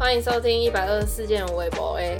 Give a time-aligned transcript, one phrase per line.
[0.00, 2.16] 欢迎收听一百二十四件微博 A。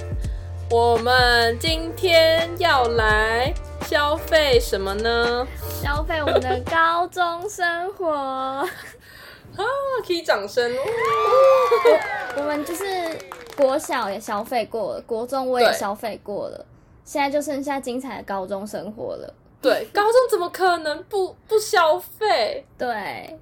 [0.71, 3.55] 我们今天要来
[3.87, 5.49] 消费什么呢？
[5.83, 8.69] 消费我们的高中生活 啊！
[10.07, 10.79] 可以掌声哦。
[12.37, 12.85] 我们就是
[13.57, 16.67] 国小也消费过了，国中我也消费过了，
[17.07, 19.35] 现在就剩下精彩的高中生活了。
[19.63, 22.63] 对，高中怎么可能不不消费？
[22.77, 23.41] 对，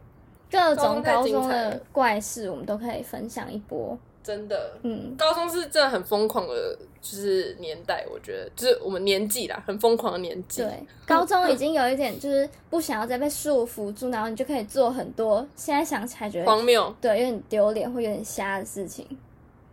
[0.48, 3.98] 各种高中的怪事我们都可以分享一波。
[4.28, 10.60] 真的，嗯，高中是真的很疯狂的，就是年代，我觉得就是我们年纪啦，很疯狂的年纪。
[10.60, 10.70] 对，
[11.06, 19.06] 高中已经有一点就是不想要再被束缚住，然后你就可以做很多现在想起来觉得荒谬，对，有点丢脸或有点瞎的事情。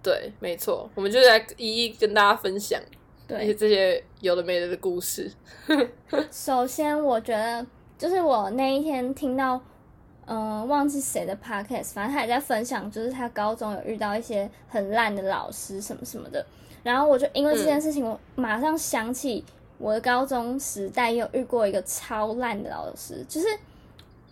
[0.01, 2.79] 对，没错，我们就来一一跟大家分享。
[3.27, 5.29] 对，这些有的没的的故事。
[6.31, 7.65] 首先，我觉得
[7.97, 9.59] 就是我那一天听到，
[10.25, 16.45] 嗯、呃，忘记谁的 podcast，反正他也在分享，就是他高中有遇到一些很烂的老师什么什么的。
[16.83, 19.43] 然后我就因为这件事情，我马上想起
[19.77, 23.47] 我的高中时代有遇过一个超烂的老师，就是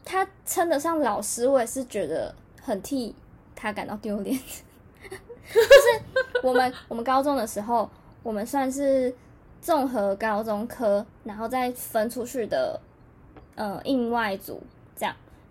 [0.04, 3.16] 他称得上老师，我也是觉得很替
[3.56, 4.38] 他感到丢脸。
[5.52, 7.90] 就是我们我们高中的时候。
[8.24, 9.14] 我们算是
[9.60, 12.80] 综合高中科，然后再分出去的，
[13.56, 14.64] 呃，应外组。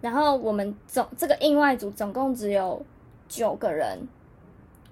[0.03, 2.85] 然后我们总这个应外组总共只有
[3.27, 4.07] 九个人，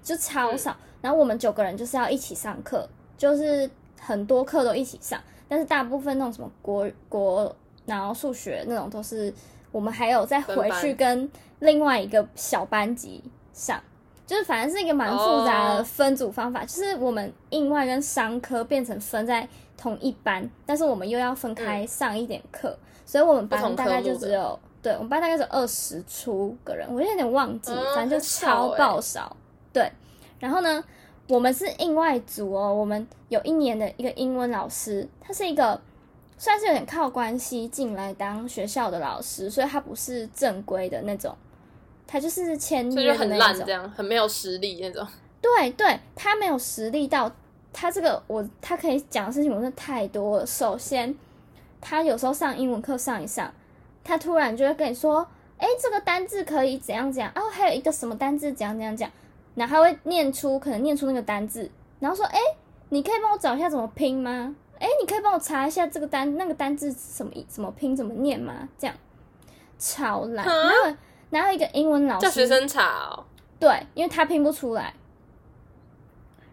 [0.01, 0.75] 就超少。
[1.01, 5.21] 然后我们九个人就是要一起上课，就是很多课都一起上。
[5.47, 9.31] 但是大部分那种什么国国，然后数学那种都是
[9.71, 13.23] 我们还有再回去跟另外一个小班级
[13.53, 13.79] 上。
[14.25, 16.69] 就是反正是一个蛮复杂的分组方法，oh.
[16.69, 19.45] 就是我们应外跟商科变成分在
[19.75, 29.35] 同一班，但是我们又要分开上一点课，嗯，所以我们班大概就只有，对，我们班大概只有二十出个人，我有点忘记，嗯，反正就超爆少，欸。
[29.73, 29.91] 对，
[30.39, 30.83] 然后呢，
[31.27, 35.79] 我们是应外组哦，我们有一年的一个英文老师，他是一个
[36.37, 41.35] 算是有点靠关系进来当学校的老师，所以他不是正规的那种。
[42.07, 45.07] 他就是签约的那种，很烂，这样很没有实力那种。
[45.39, 47.31] 对对，他没有实力到
[47.71, 50.45] 他这个我他可以讲的事情，我真的太多了。
[50.45, 51.15] 首先，
[51.79, 53.53] 他有时候上英文课上一上，
[54.03, 59.09] 他突然就会跟你说：“哎，这个单字可以怎样怎样哦，还有一个什么单字怎样怎样讲。”
[59.55, 61.69] 然后他会念出可能念出那个单字，
[61.99, 62.39] 然后说：“哎，
[62.89, 64.55] 你可以帮我找一下怎么拼吗？
[64.79, 68.95] 哎，你可以帮我查一下这个单那个单字什么怎么拼怎么念吗？”这样
[69.77, 70.95] 超懒，因为。
[71.29, 73.23] 然后一个英文老师叫学生查哦，
[73.57, 74.93] 对，因为他拼不出来。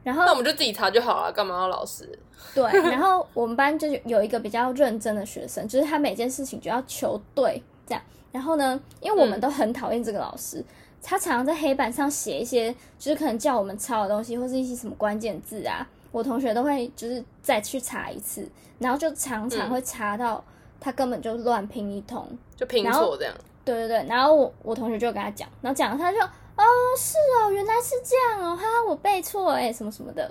[0.04, 2.16] 然后那我们就自己查就好了，干嘛要老师？
[2.54, 8.03] 对， 然后我们班就有一个比较认真的学生，就是他每件事情就要求对这样。
[8.32, 10.65] 然后呢，因为我们都很讨厌这个老师，嗯、
[11.03, 20.44] 他常常在黑板上写一些，就是可能叫我们抄的东西，或是一些什么关键字啊，我同学都会就是再去查一次，然后就常常会查到
[20.78, 23.34] 他根本就乱拼一通，就拼错这样。
[23.65, 26.65] 对对对，然后我我同学就跟他讲，然后讲了他就哦
[26.97, 30.31] 是哦，原来是这样哦，哈哈，我背错哎，什么什么的，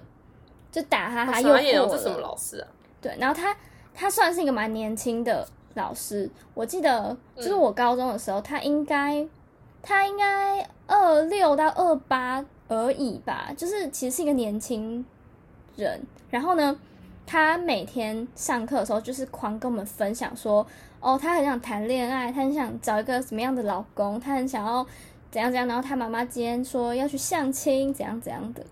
[0.71, 1.87] 就打他，他又过了。
[1.89, 2.67] 这什么老师啊？
[3.01, 3.55] 对，然后他
[3.93, 9.27] 他算是一个蛮年轻的老师，我记得就是我高中的时候，嗯、他应该
[9.81, 15.05] 他应该二六到二八而已吧，就是其实是一个年轻
[15.75, 16.01] 人。
[16.29, 16.79] 然后呢，
[17.25, 20.65] 他每天上课的时候就是狂跟我们分享说。
[20.99, 24.83] 哦，他很想谈恋爱，他很想找一个什么样的老公，他很想要
[25.29, 25.67] 怎样怎样。
[25.67, 28.65] 然后他妈妈今天说要去相亲，怎样怎样的，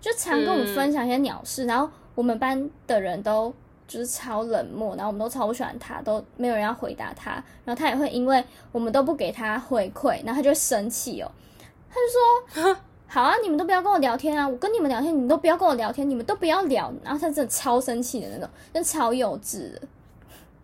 [0.00, 1.64] 就常跟我们分享一些鸟事。
[1.64, 1.66] 嗯。
[1.66, 3.52] 然后我们班的人都
[3.86, 7.32] 就是超冷漠，然后我们都超不喜欢他，都没有人要回答他。
[7.64, 8.42] 然后他也会因为
[8.72, 11.30] 我们都不给他回馈，然后他就生气哦。
[11.90, 12.76] 他就说
[13.08, 14.46] ：“好啊，你们都不要跟我聊天啊！
[14.46, 19.80] 我跟你们聊天，你们都不要跟我聊天，你们都不要聊。”然后他真的超生气的那种，真超幼稚的。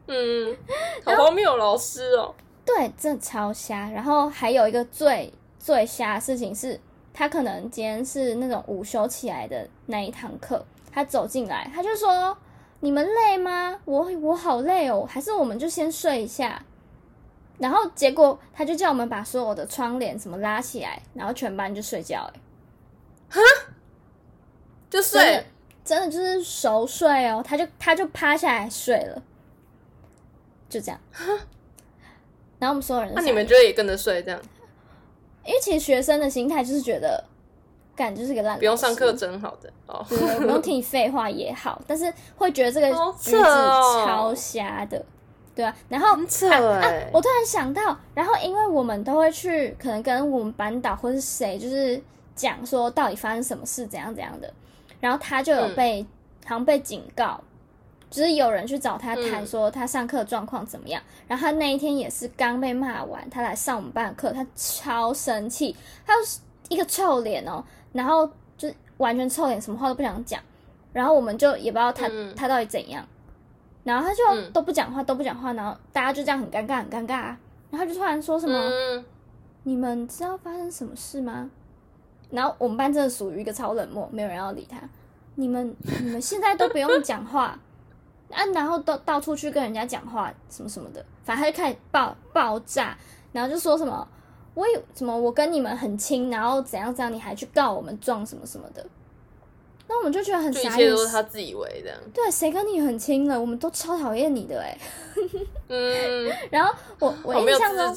[0.09, 0.55] 嗯，
[1.03, 2.35] 好荒谬，老师哦。
[2.67, 3.89] 对，真的超瞎。
[3.89, 6.79] 然后还有一个最最瞎的事情是，
[7.15, 12.37] 他可能今天是那种午休起来的那一堂课，他走进来，他就说
[12.81, 13.81] ：“你们累吗？
[13.85, 16.63] 我我好累哦，还是我们就先睡一下。”
[17.57, 22.29] 然后结果他就叫我们把所有的窗帘什么拉起来，然后全班就睡觉。
[22.35, 22.41] 哎，
[23.31, 23.41] 哈，
[24.91, 25.47] 就睡，
[25.85, 27.41] 真的就是熟睡哦。
[27.47, 29.23] 他就他就趴下来睡了。
[30.69, 31.01] 就这样，
[32.59, 34.41] 然后我们所有人，那你们觉得也跟着睡这样？
[35.47, 37.23] 因为其实学生的心态就是觉得，
[37.95, 42.89] 干就是个烂，不用上课真好的哦， 对，不用听你废话也好，但是会觉得这个
[43.21, 45.05] 举止超瞎的，
[45.55, 52.03] 对啊，然后很扯欸啊，啊，我突然想到，然后因为我们都会去，可能跟我们班导或是谁，就是
[52.35, 54.53] 讲说到底发生什么事，怎样怎样的。
[55.01, 56.07] 然后他就有被、嗯、
[56.47, 57.39] 好像被警告，
[58.15, 61.03] 就是有人去找他谈说他上课状况怎么样。
[61.03, 65.75] 嗯、然后他那一天也是刚被骂完，他来上我们班的课，他超生气，
[66.07, 66.39] 他就是
[66.69, 70.41] 一个臭脸哦，然后就完全臭脸，什么话都不想讲。
[70.93, 73.05] 然后我们就也不知道他、嗯、他到底怎样，
[73.83, 77.37] 然后他就都不讲话，都不讲话，然后大家就这样很尴尬，很尴尬、啊。
[77.73, 79.05] 然后就突然说什么：“嗯、
[79.65, 81.51] 你们知道发生什么事吗？”
[82.31, 84.79] 然后我们班真的属于一个超冷漠，没有人要理他。
[85.35, 87.59] 你们你们现在都不用讲话
[88.35, 92.97] 啊，然后都到处去跟人家讲话什么什么的，反正他就开始爆爆炸，
[93.33, 94.07] 然后就说什么
[94.55, 98.85] 我有什么我跟你们很亲，然后怎样怎样，你还去告我们状什么什么的。
[99.87, 101.99] 那我们就觉得很傻眼，一切都是他自以为这样。
[102.15, 103.39] 对，谁跟你很亲了？
[103.39, 104.79] 我们都超讨厌你的哎。
[105.69, 107.95] 嗯， 然后我我印象中。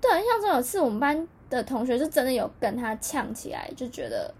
[0.00, 4.32] 对，印象中有次我们班的同学就真的有跟他呛起来，就觉得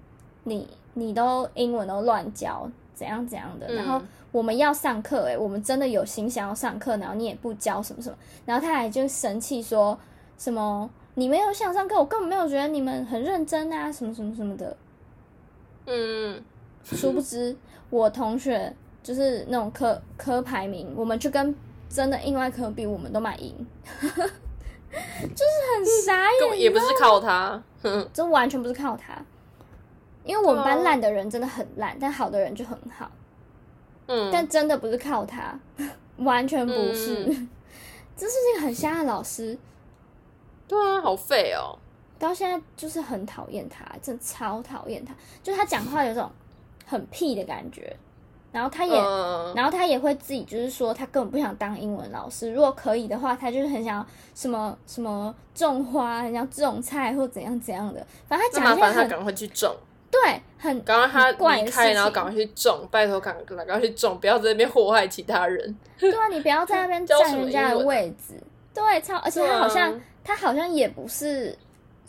[0.45, 3.71] 你你都英文都乱教，怎样怎样的。
[3.75, 4.01] 然后
[4.37, 8.17] 我们要上课，哎，我们真的有心想要上课，然后你也不教什么什么。
[8.45, 9.99] 然后他还就生气说
[10.37, 14.77] 什么你没有想上课，我根本没有觉得你们很认真啊，什么什么什么的。
[15.87, 16.45] 嗯，
[16.85, 17.57] 殊不知
[17.89, 18.71] 我同学
[19.03, 21.55] 就是那种科科排名，我们去跟
[21.89, 23.55] 真的另外科比，我们都蛮赢，
[24.03, 27.63] 就是很傻眼，也不是靠他，
[28.13, 29.17] 这完全不是靠他，
[30.25, 33.11] 因为我们班烂的人真的很烂，但好的人就很好，
[34.07, 35.59] 嗯，但真的不是靠他，
[36.19, 37.49] 完全不是，嗯、
[38.17, 39.59] 这是一个很瞎的老师，
[40.69, 41.79] 对啊，好废哦。
[42.19, 45.15] 到现在就是很讨厌他，真的超讨厌他。
[45.43, 46.31] 就是他讲话有种
[46.87, 47.95] 很屁的感觉，
[48.51, 52.51] 然后他也，呃、然后他也会自己就是说他根本不想当英文老师。
[52.51, 58.07] 如果可以的话，他就是很想要什么什么种花，很想种菜或怎样怎样的。
[58.27, 59.77] 反正他讲一些很，他赶快去种。
[60.25, 65.77] 对，很赶快他离开，然后赶快去种，拜托赶赶快去种，不要在那边祸害其他人。
[65.99, 68.35] 对啊，你不要在那边占人家的位置。
[68.73, 71.57] 对，超，而且他好像、啊、他好像也不是。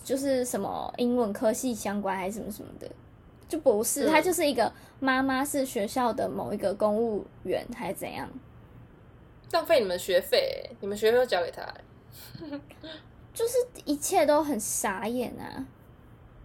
[0.03, 2.89] 就是什么英文科系相关还是什么什么的，
[3.49, 4.71] 就不是，他就是一个
[5.01, 8.25] 妈妈是学校的某一个公务员还是怎样，
[9.51, 11.61] 浪费你们学费，你们学费都交给他，
[13.33, 15.65] 就是一切都很傻眼啊，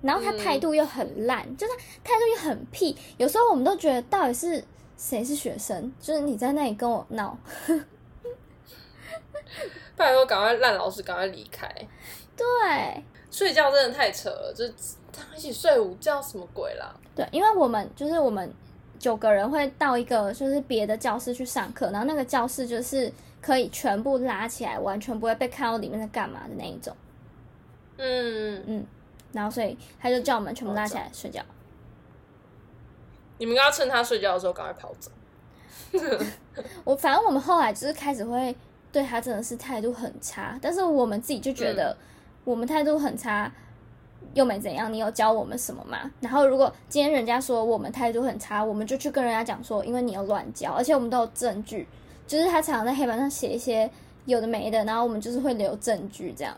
[0.03, 1.73] 然后他态度又很烂，嗯、就是
[2.05, 4.63] 态度又很屁，有时候我们都觉得到底是
[4.97, 7.39] 谁是学生，就是你在那里跟我闹，
[9.97, 11.69] 拜托赶快烂老师赶快离开，
[12.37, 12.47] 对。
[13.31, 14.75] 睡觉真的太扯了，就是
[15.11, 16.95] 他们一起睡午觉什么鬼啦？
[17.15, 18.53] 对，因为我们就是我们
[18.99, 23.11] 九个人会到一个就是别的教室去上课，然后那个教室就是
[23.41, 26.95] 可以全部拉起来，完全不会被看到里面在干嘛的那一种。
[27.97, 28.87] 嗯嗯，
[29.33, 31.43] 然后所以他就叫我们全部拉起来睡觉。
[33.39, 35.11] 你们应该要趁他睡觉的时候赶快跑走。
[36.85, 38.55] 我反正我们后来就是开始会
[38.91, 41.93] 对他真的是态度很差，但是我们自己就觉得。
[41.93, 42.07] 嗯
[42.45, 43.49] 我们态度很差，
[44.35, 46.11] 又没怎样，你有教我们什么吗？
[46.19, 51.87] 然后如果今天人家说我们态度很差，我们就去跟人家讲说，因为你有乱教，而且我们都有证据，
[52.27, 53.89] 就是他常常在黑板上写一些
[54.25, 56.53] 有的没的，然后我们就是会留证据这样。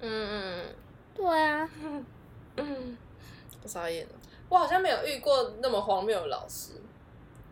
[0.00, 0.64] 嗯嗯，
[1.14, 1.68] 对啊，
[2.56, 2.96] 嗯，
[3.62, 4.12] 我傻眼了，
[4.48, 6.72] 我好像没有遇过那么荒谬的老师。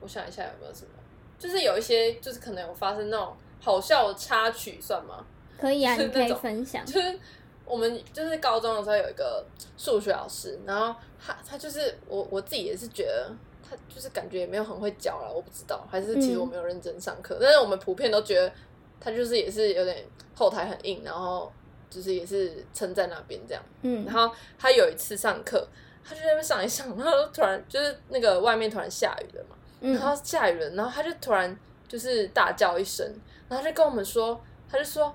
[0.00, 0.91] 我想一下有没有什么，
[1.38, 5.25] 就是有一些就是可能有发生那种好笑的插曲，算吗？
[5.59, 6.87] 可以啊，你可以分享。
[6.87, 7.19] 就是
[7.65, 9.45] 我们就是高中的时候有一个
[9.77, 13.31] 数学老师，然后他他就是我我自己也是觉得
[13.69, 18.53] 他就是感觉也没有很会教了，我不知道，还是其实我没有认真上课，嗯、但是我们普遍都觉得
[19.00, 20.05] 他就是也是有点
[20.37, 21.53] 后台很硬，然后
[21.90, 23.62] 就是也是撑在那边这样。
[23.83, 25.66] 嗯，然后他有一次上课，
[26.04, 33.07] 他就在那边上一上，然后突然就是那个外面突然下雨了嘛，嗯、然后下雨了，然后他就突然就是大叫一声，
[33.49, 34.40] 然后他就跟我们说，
[34.71, 35.14] 他就说。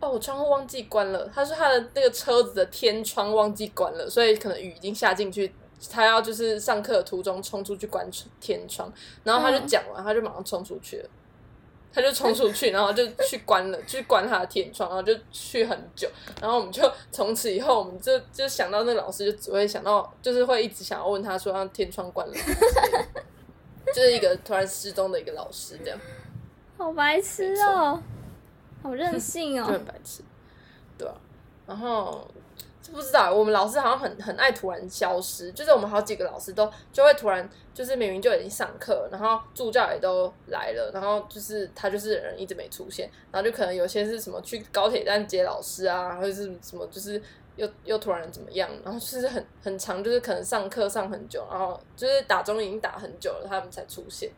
[0.00, 1.30] 哦，我窗户忘记关了。
[1.32, 5.50] 他说他的那个车子的天窗忘记关了，所以可能雨已经下进去，
[5.88, 8.06] 他要就是上课途中冲出去关
[8.38, 8.92] 天窗。
[9.22, 11.08] 然后他就讲完，嗯、他就马上冲出去了，
[11.94, 16.10] 他就冲出去，然后就去关了，去关他的天窗，然后就去很久。
[16.40, 16.82] 然后我们就
[17.12, 22.34] 从此以后，我们就就想到那老师，就只会想到，就是会一直想要问他说，让天窗关了，
[23.94, 25.98] 就是一个突然失踪的一个老师，这样。
[26.76, 28.02] 好白痴哦。
[28.82, 30.22] 好任性哦，就很白痴，
[30.98, 31.14] 对啊。
[31.66, 32.28] 然后
[32.92, 47.20] 不知道，我们老师好像很很爱突然消失，就是我们好几个老师都就会突然，就是明明就已经上课，然后助教也都来了，然后就是他就是人一直没出现，然后就可能有些是什么去高铁站接老师啊，或者是什么就是
[47.56, 54.30] 又又突然怎么样，然后就是很很长，就是可能上课上很久，然后就是打钟已经打很久了，他们才出现，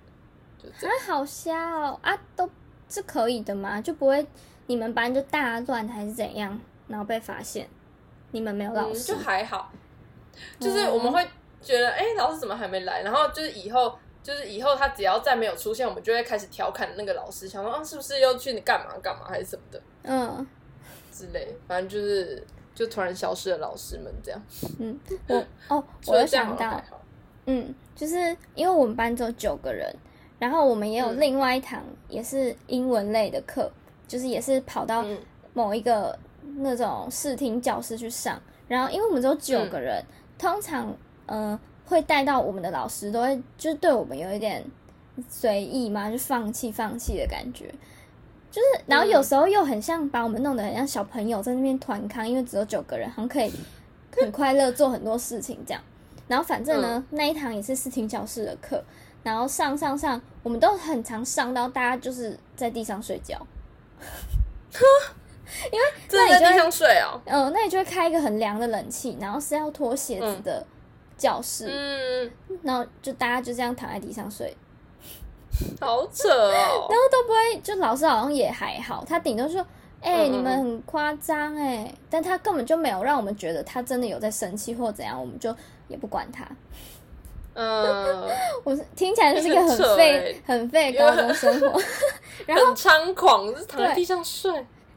[0.62, 0.96] 就这样。
[1.04, 2.48] 好瞎哦啊，都
[2.88, 3.80] 是可以的吗？
[3.80, 4.24] 就不会
[4.66, 7.68] 你们班就大乱还是怎样，然后被发现？
[8.32, 9.70] 你们没有老师、嗯、就还好，
[10.60, 11.26] 就是我们会
[11.62, 13.02] 觉得，哎、老师怎么还没来？
[13.02, 20.46] 然后就是以后，就是以后他只要再没有出现，我们就会开始调侃那个老师，想说啊，是不是又去你干嘛干嘛还是什么的，嗯，
[21.10, 24.42] 之类，反正就是就突然消失了老师们这样。
[24.78, 26.82] 嗯，我哦， 我又想到，
[27.46, 29.94] 嗯，就是因为我们班只有九个人，
[30.38, 33.70] 然后我们也有另外一堂也是英文类的课，
[34.06, 35.04] 就是也是跑到
[35.54, 36.18] 某一个。
[36.56, 40.96] 那种视听教室去上，然后因为我们只有九个人，嗯、通常
[41.26, 44.64] 呃会带到我们的老师都会就是对我们有一点
[45.28, 47.72] 随意嘛，就放弃放弃的感觉，
[48.50, 53.52] 就是然后有时候又很像把我们弄得很像小朋友在那边团康，因为只有九个人，好像可以
[54.10, 55.82] 很快乐做很多事情这样。
[56.26, 58.82] 然后反正呢、嗯、那一堂也是视听教室的课，
[59.22, 63.46] 然后上上上，我们都很常上到大家就是在地上睡觉。
[65.72, 70.64] 因为那你就会睡哦，嗯，那你就会开一个很凉的冷气，然后是要脱鞋子的
[71.16, 74.56] 教室，嗯，然后就大家就这样躺在地上睡，
[75.80, 79.64] 好扯哦， 然后都不会，就老师好像也还好，他顶多说，
[80.00, 85.54] 哎、你们很夸张哎，但他根本就没有让我们觉得他真的有在生气或怎样，我们就
[85.88, 86.44] 也不管他，
[87.54, 88.28] 嗯，
[88.64, 91.80] 我听起来就是一个很废、欸、很废的高中生活，
[92.46, 94.52] 然后很猖狂，就是躺在地上睡。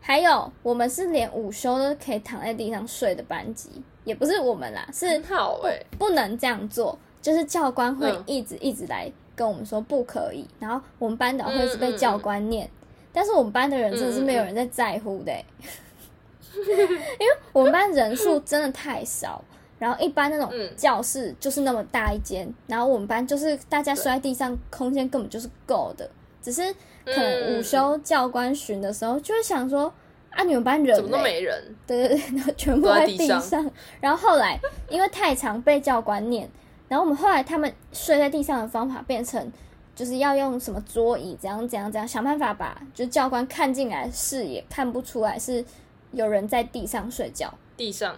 [0.10, 3.70] 还有，我们是连午休都可以躺在地上睡的班级，
[4.06, 12.68] 也不是我们啦，是好哎，不能这样做，就是教官会一直一直来跟我们说不可以，然后我们班导会是被教官念，
[13.14, 15.32] 但是我们班的人真的是没有人在在乎的，
[16.58, 19.40] 因为我们班人数真的太少，
[19.78, 26.10] 然后一般那种教室就是那么大一间，然后我们班就是大家摔在地上，空间根本就是够的，
[26.42, 26.74] 只是。
[27.14, 29.94] 可能午休教官巡的时候，就会想说
[30.30, 31.76] 啊，你们班人、欸、怎么都没人？
[31.88, 33.40] 对对对，然后全部在地上。
[33.40, 36.50] 地上然后后来因为太常被教官念，
[36.88, 39.52] 然后我们后来他们睡在地上的方法变成，
[39.96, 45.64] 就是要用什么桌椅，怎样怎样怎样，想办法把就教官看进来视野看不出来是
[46.12, 47.54] 有人在地上睡觉。
[47.76, 48.16] 地上，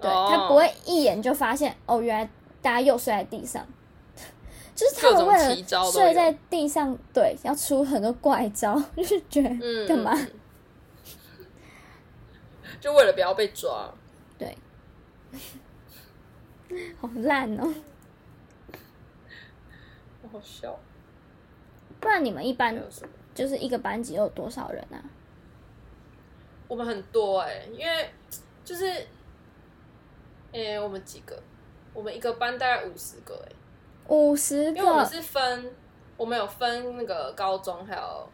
[0.00, 2.28] 对、哦、他不会一眼就发现哦，原来
[2.60, 3.66] 大家又睡在地上。
[4.74, 5.54] 就是他们为了
[5.90, 10.16] 睡在地上，对，要出很多怪招， 就是觉得干嘛？
[12.80, 13.92] 就为了不要被抓。
[14.38, 14.56] 对，
[17.00, 17.74] 好烂哦！
[20.22, 20.78] 好好笑。
[22.00, 22.76] 不然你们一般
[23.34, 24.98] 就是一个班级有多少人啊？
[26.66, 28.10] 我们很多哎、欸，因为
[28.64, 28.86] 就是，
[30.52, 31.40] 哎、欸，我们几个？
[31.92, 33.56] 我们一个班大概五十个哎、欸。
[34.12, 35.74] 五十个，因为我们是分，
[36.18, 38.28] 我们有分那个高中，还有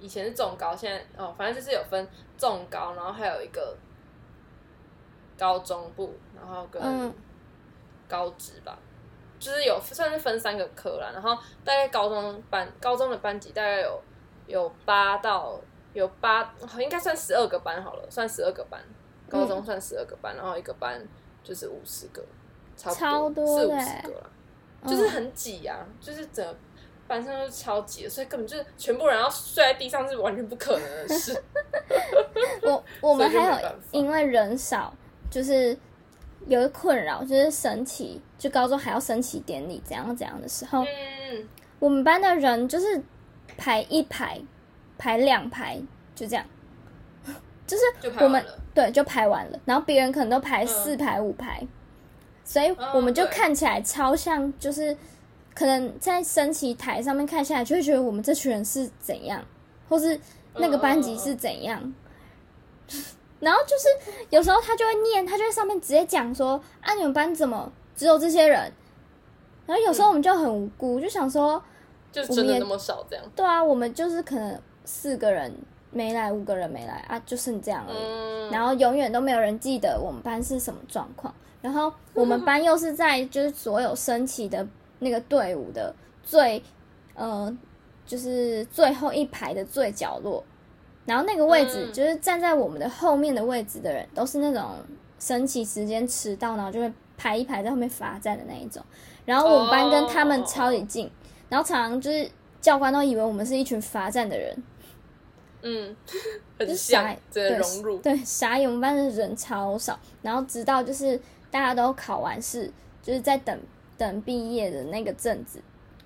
[0.00, 2.08] 以前是重高，现在哦，反正就是有分
[2.38, 3.76] 重高，然后还有一个
[5.36, 7.12] 高中部，然后跟
[8.08, 8.88] 高职吧，嗯、
[9.38, 11.10] 就是有算是分三个科啦。
[11.12, 14.02] 然后大概高中班，高中的班级大概有
[14.46, 15.60] 有八到
[15.92, 18.80] 有八，应该算十二个班好了，算十二个班，
[19.28, 21.06] 高中算十二个班，嗯、然后一个班
[21.42, 22.24] 就是五十个，
[22.74, 24.30] 差不多四五十个啦。
[24.86, 26.56] 就是很挤呀、啊，就是整个
[27.06, 31.42] 班上都超挤的，所以根本就是全部人要睡在地上是完全不可能的事。
[32.62, 34.94] 我我们还有因为人少，
[35.30, 35.76] 就是
[36.46, 41.48] 有个困扰，就是升旗，就高中还要升旗典礼，怎样怎样的时候，嗯、
[41.78, 43.02] 我们班的人就是
[43.56, 44.40] 排一排，
[44.98, 45.80] 排两排，
[46.14, 46.44] 就这样，
[47.66, 47.82] 就是
[48.20, 51.66] 我们对就排完了，然后别人可能都排四排、嗯、五排。
[52.44, 54.96] 所以我们就看起来超像，就是
[55.54, 59.42] 可能在升旗台上面看下来，就会觉得我们这群人是怎样，
[59.88, 60.20] 或是
[60.56, 61.94] 那个班级是怎样。
[63.40, 68.72] 然后就是有时候他就会念，他就在上面直接讲说：“啊，你们班怎么只有这些人？”
[69.66, 71.62] 然后有时候我们就很无辜，就想说
[72.12, 75.54] ：“就真的那么少这样？”对啊，我们就是可能四个人
[75.90, 78.50] 没来，五个人没来啊，就是这样而已。
[78.50, 81.34] 然后永远都没有人记得我们班是什么状况。
[81.64, 84.68] 然后我们班又是在就是所有升旗的
[84.98, 86.62] 那个队伍的最，
[87.14, 87.50] 呃，
[88.04, 90.44] 就是最后一排的最角落，
[91.06, 94.72] 然后那个位置就是站在我们的后面的位置的人都是那种
[95.18, 98.84] 升旗时间迟到，然后就会排一排在后面罚站的那一种。
[99.24, 101.10] 然后我们班跟他们超级近，
[101.48, 102.30] 然后常常就是
[102.60, 104.62] 教官都以为我们是一群罚站的人。
[105.62, 105.96] 嗯，
[106.58, 108.68] 很像，对，融入，对，傻眼。
[108.68, 111.18] 我们班的人超少，然后直到就是
[111.54, 112.68] 大家都考完试，
[113.00, 113.56] 就是在等
[113.96, 115.60] 等毕业的那个阵子。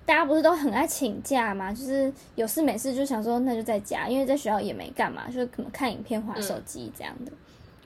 [0.05, 1.73] 大家不是都很爱请假吗？
[1.73, 7.31] 就是有事没事就想说那就在家，因为在学校也没干嘛，就是可能看影片、滑手机这样的。
[7.31, 7.37] 嗯、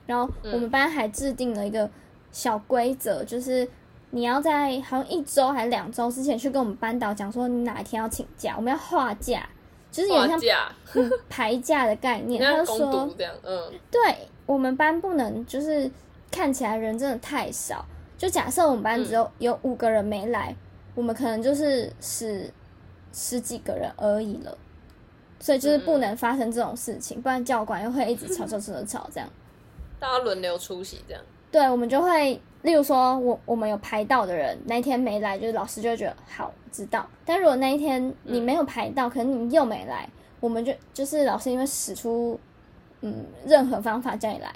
[0.04, 1.88] 然后我们班还制定了一个
[2.32, 3.66] 小规则，就是
[4.10, 9.48] 你要在好像一周还是两周之前去跟我们班导讲说你哪一天要请假，我们要划假，
[9.90, 10.60] 就是有点像
[11.30, 12.42] 排假的概念。
[12.44, 13.08] 他就说
[13.42, 15.90] 嗯，对我们班不能就是
[16.34, 17.84] 看起来人真的太少，
[18.18, 20.54] 就假设我们班只有有五个人没来。
[20.96, 22.48] 我们可能就是十
[23.12, 24.56] 十几个人而已了，
[25.40, 29.28] 所以就是不能发生这种事情，嗯、不然教官又会一直吵吵吵吵吵这样。
[29.98, 31.22] 大家轮流出席这样。
[31.50, 37.08] 对，我们就会，例如说我我们有排到的人那一天没来，就是老师就会觉得好知道。
[37.24, 42.38] 但如果那一天你没有排到，嗯、可能你又没来，我们就就是老师因为使出
[43.00, 44.54] 嗯任何方法叫你来。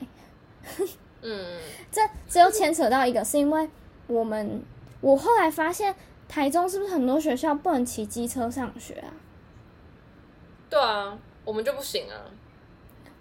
[1.22, 1.60] 嗯，
[1.90, 3.68] 这只有牵扯到一个，是因为
[4.06, 4.62] 我们
[5.00, 5.94] 我后来发现。
[6.30, 9.08] 台中是不是很多学校不能骑机车上学啊？
[10.68, 12.20] 对啊，我们就不行啊。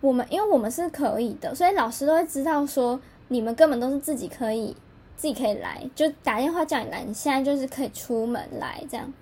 [0.02, 3.00] 我们因为我们是可以的，所以老师都会知道说
[3.30, 4.76] 你们根本都是自己可以
[5.16, 9.14] 自己可以来，就打电话叫你来，你现在就是可以出门来这样。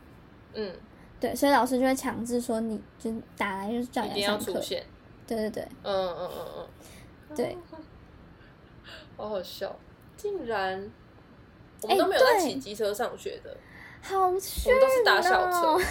[0.55, 0.73] 嗯，
[1.19, 4.41] 对，所以老师就会强制说你就打来就是叫你来上课。
[4.41, 4.83] 一定要出现。
[5.27, 5.63] 对对对。
[5.83, 7.35] 嗯嗯嗯嗯。
[7.35, 7.55] 对。
[9.17, 9.75] 好好笑，
[10.17, 10.91] 竟然
[11.81, 13.55] 我们都没有在骑机车上学的。
[14.01, 15.85] 好炫、喔、我们都是搭校车，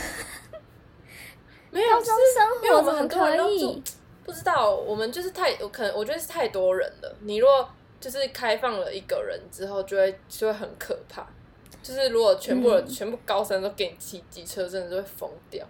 [1.70, 3.82] 没有， 高中生活因为我们很多人都住，
[4.24, 7.16] 不知道，我们就是太，我可能我觉得是太多人了。
[7.22, 7.68] 你如果
[8.00, 11.26] 就是开放了一个人之后，就会就会很可怕。
[11.82, 15.66] 就是如果全部人、嗯、全部高三都给你骑机车，真的就会疯掉。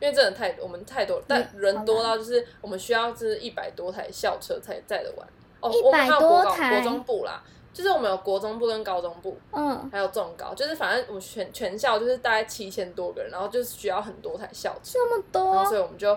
[0.00, 5.26] 因为真的太我们太多，但人多到就是我们需要就是一百多台校车才载得完。
[5.68, 7.42] 哦，一百多台，国中部啦。
[7.72, 16.16] 就是我们有国中部跟高中部，嗯，还有重高，就是反正我们全全校就是大概七千多个人，然后就是需要很多台校车，这么多，然后所以我们就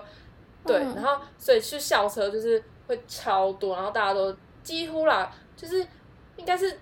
[0.64, 4.32] 对，嗯、然后所以去校车就是会超多，然后大家都
[4.62, 5.84] 几乎啦，就是
[6.36, 6.78] 应该是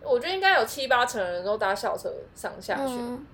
[0.00, 2.94] 我觉得应该有七八成的人都搭校车上下学。
[2.96, 3.26] 嗯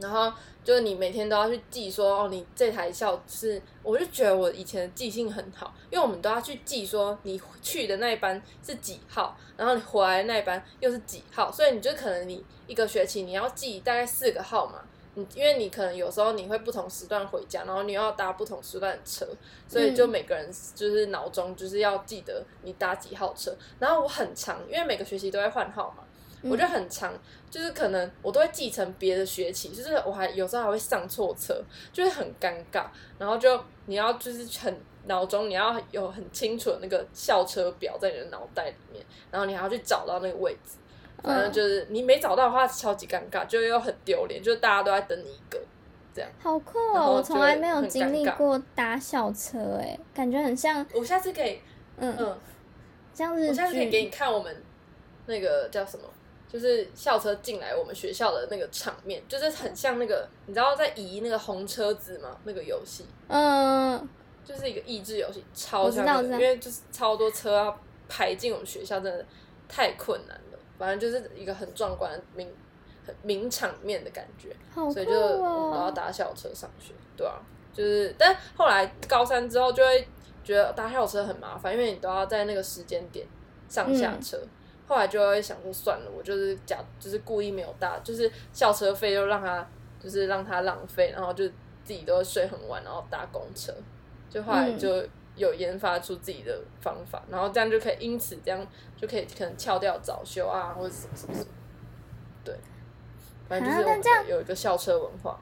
[0.00, 0.32] 然后
[0.64, 14.80] 就是你每天都要去记说哦，你这台校是，我就觉得我以前的记性很好，因为我们都要去记说你去的那一班是几号，然后你回来的那一班又是几号，所以你就可能你一个学期你要记大概四个号码，
[15.14, 19.26] 你因为你可能有时候你会不同时段回家，然后你又要搭不同时段的车，
[19.66, 26.04] 所以就每个人就是脑中就是要记得你搭几号车，然后我很长，因为每个学期都会换号码。
[26.42, 27.12] 我觉得很长，
[27.50, 32.86] 就是可能我都会继承别的学期，就是我还有时候还会上错车，就会很尴尬。
[33.18, 40.78] 然后就你要就是很脑中你要有很清楚的那个校车表在你的脑袋里面，然后你还要去找到那个位置。
[41.22, 45.60] 反正就是你没找到的话，超级尴尬，就又很丢脸，就是大家都在等你一个
[46.14, 46.30] 这样。
[46.42, 47.16] 好酷哦！
[47.16, 50.86] 我从来没有经历过搭校车，哎，感觉很像。
[50.94, 51.60] 我下次可以，
[51.98, 52.38] 嗯嗯，
[53.12, 54.62] 这样子，我下次可以给你看我们
[55.26, 56.04] 那个叫什么？
[56.52, 62.36] 就是校车进来我们学校的那个场面，就是很像那个，你知道在移那个红车子吗？
[62.42, 64.08] 那个游戏，嗯，
[64.44, 69.24] 就是一个益智游戏，超像的，因为就是超多车要排进我们学校，真的
[69.68, 70.58] 太困难了。
[70.76, 72.52] 反正就是一个很壮观的名
[73.06, 77.40] 很名场面的感觉，哦、所以就我们都要搭校车上学，对啊，
[77.72, 80.08] 就是，但后来高三之后就会
[80.42, 83.24] 觉得搭校车很麻烦，因为你都要在那个时间点
[83.68, 84.36] 上下车。
[84.36, 84.48] 嗯
[84.90, 89.64] 后来就会想说算了，我就是假，就是故意没有搭，就是校车费就让他，
[90.02, 91.44] 就是让他浪费，然后就
[91.84, 93.72] 自己都会睡很晚，然后搭公车。
[94.28, 95.00] 就后来就
[95.36, 101.46] 有研发出自己的方法，嗯、然后这样就可以，因此这样就可以可能翘掉早修啊，或者什么什么什么。
[102.44, 102.52] 对，
[103.48, 105.30] 反正就是我们有一个校车文化。
[105.30, 105.40] 啊、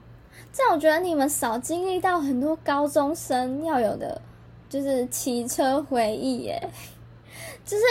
[0.52, 4.20] 这样我觉得你们少经历到很多高中生要有的，
[4.68, 6.70] 就是骑车回忆耶，
[7.64, 7.84] 就是。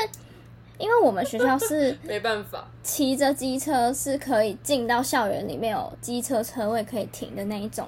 [0.78, 7.88] 因为我们学校是 没办法骑着机车是可以进到校园里面有机车车位可以停的那一种，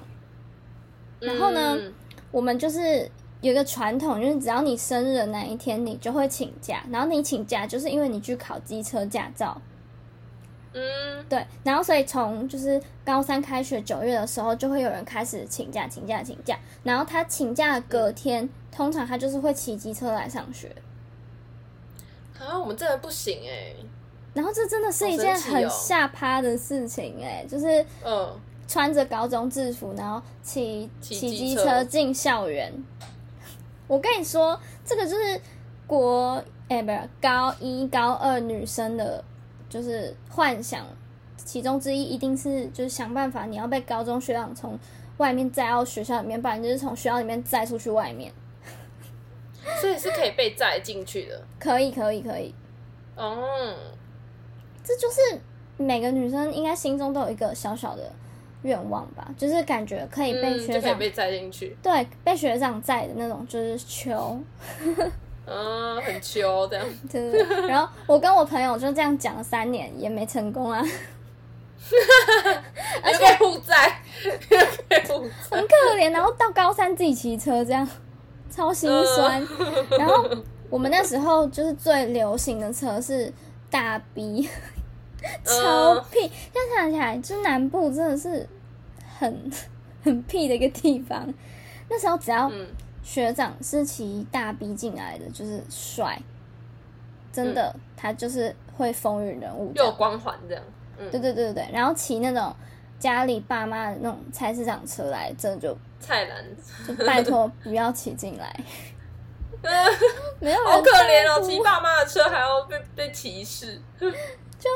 [1.20, 1.92] 然后呢，嗯、
[2.30, 3.08] 我们就是
[3.40, 6.82] 有一个传统，就是只要你生日的那一天，你就会请假。
[6.90, 9.60] 然后你请假，就是因为你去考机车驾照。
[10.72, 11.44] 嗯，对。
[11.64, 16.58] 然后所以从就是高三开学九月的时候，就会有人开始请假、请假、请假。
[16.82, 20.70] 然后他请假的隔天，通常他就是会骑机车来上学。
[22.40, 23.76] 啊，我们真的不行哎、欸。
[24.32, 28.32] 然后这真的是一件很下趴的事情哎、欸，就是嗯，
[28.66, 32.72] 穿着高中制服，然后骑骑机车进校园。
[33.86, 35.40] 我跟你说，这个就是
[35.86, 39.22] 国哎、欸，不是高一高二女生的，
[39.68, 40.86] 就是幻想。
[41.44, 44.78] 其中之一一定是就是想办法，你要被高中学长从
[45.16, 48.32] 外面载到学校里面，不然就是从学校里面载出去外面。
[49.80, 51.42] 所以是可以被载进去的。
[51.58, 52.54] 可以，可以，可以。
[53.16, 53.76] 哦、嗯，
[54.82, 55.40] 这就是
[55.76, 58.10] 每个女生应该心中都有一个小小的
[58.62, 61.76] 愿望吧，就是感觉可以被学长、嗯、被载进去。
[61.82, 64.40] 对，被学长载的那种，就是秋。
[65.46, 66.86] 嗯，很秋这样。
[67.10, 67.66] 对，对，对。
[67.68, 70.84] 然后我跟我朋友就这样讲了三年，也没成功啊。
[73.02, 74.00] 而且负债，
[75.50, 76.12] 很可怜。
[76.12, 77.88] 然后到高三自己骑车，这样
[78.50, 79.46] 超心酸。
[79.98, 80.28] 然后
[80.68, 83.32] 我们那时候就是最流行的车是
[83.70, 84.48] 大 B，
[85.44, 86.20] 超屁。
[86.20, 88.48] 现在想起来，就是南部真的是
[89.18, 89.50] 很
[90.02, 91.32] 很屁的一个地方。
[91.88, 92.50] 那时候只要
[93.02, 96.20] 学长是骑大 B 进来的，就是帅，
[97.32, 100.62] 真的，他就是会风云人物，有光环这样。
[101.10, 102.54] 对对对对，然后骑那种
[102.98, 106.44] 家里爸妈的那种菜市场车来，真的就菜篮，
[106.88, 108.60] 就拜托不要骑进来。
[110.40, 114.70] 没有，好可怜哦，骑爸妈的车还要被被歧视， 就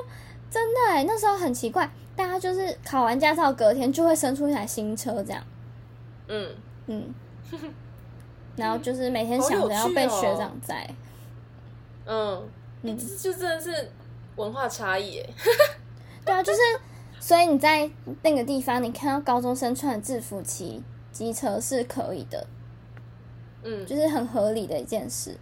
[0.51, 5.43] 真的哎，那时候很奇怪，大家就是考完驾照隔天就会生出一台新车这样。
[6.29, 6.55] 嗯
[6.87, 7.15] 嗯，
[8.57, 10.89] 然后就是每天想着要被学长载。
[12.05, 12.47] 嗯，
[12.83, 13.91] 你这就真的是
[14.37, 15.31] 文化差异哎。
[16.27, 16.61] 对啊，就是，
[17.19, 20.83] 所以你在那个地方，你看到高中生穿的制服骑
[21.15, 22.47] 机车是可以的，
[23.63, 25.35] 嗯，就是很合理的一件事。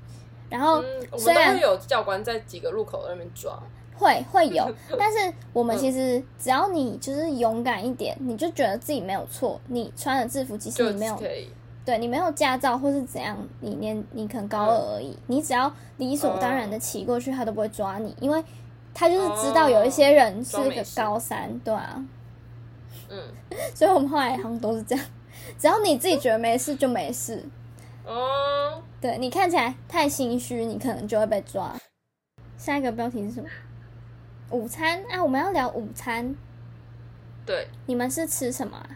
[0.48, 0.80] 然后，
[1.16, 3.60] 虽然、嗯、我们都会有教官在几个路口那边抓，
[3.96, 11.20] 会会有， 但是我们其实只要你就是勇敢一点，你就觉得自己没有错，你穿了制服其实你没有，
[11.84, 18.44] 对你没有驾照或是怎样，你连你可能高二而已，嗯、你只要理所当然的骑过去，他都不会抓你，因为。
[18.94, 22.04] 他就是知道有一些人是个高三，哦、对啊，
[23.08, 23.18] 嗯，
[23.74, 25.02] 所以我们后来好像都是这样，
[25.58, 27.44] 只要你自己觉得没事就没事，
[28.04, 31.74] 哦，对，你看起来太心虚，你可能就会被抓。
[32.56, 33.48] 下一个标题是什么？
[34.50, 36.34] 午餐啊，我们要聊午餐。
[37.44, 38.88] 对，你们是吃什么啊？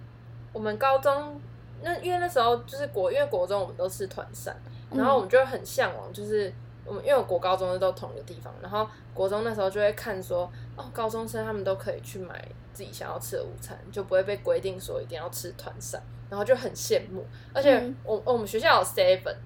[0.52, 1.40] 我们高中
[1.82, 4.54] 那因为那时候就是国，因为国中我们都吃团膳，
[4.90, 6.52] 然后我们就很向往就是。
[6.88, 17.24] 我们因为我国高中都同一个地方，然后国中那时候就会看说，哦，高中生他们都可以去买自己想要吃的午餐，就不会被规定说一定要吃团膳，然后就很羡慕。
[17.52, 19.36] 而且我、嗯、我们学校有 seven，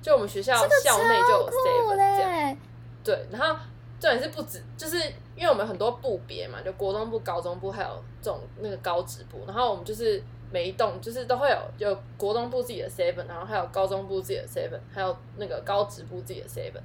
[0.00, 2.56] 就我们学校校内就有 seven 这样。
[3.02, 3.58] 对，然后
[3.98, 4.98] 重点是不止，就是
[5.36, 10.22] 因为我们很多部别嘛，就国中部、高中部还有这种那个高职部，然后我们就是。
[10.52, 16.82] 每一栋就是都会有，有国中部自己的 seven，然后还有高中部自己的 seven，还有那个高职部自己的 seven，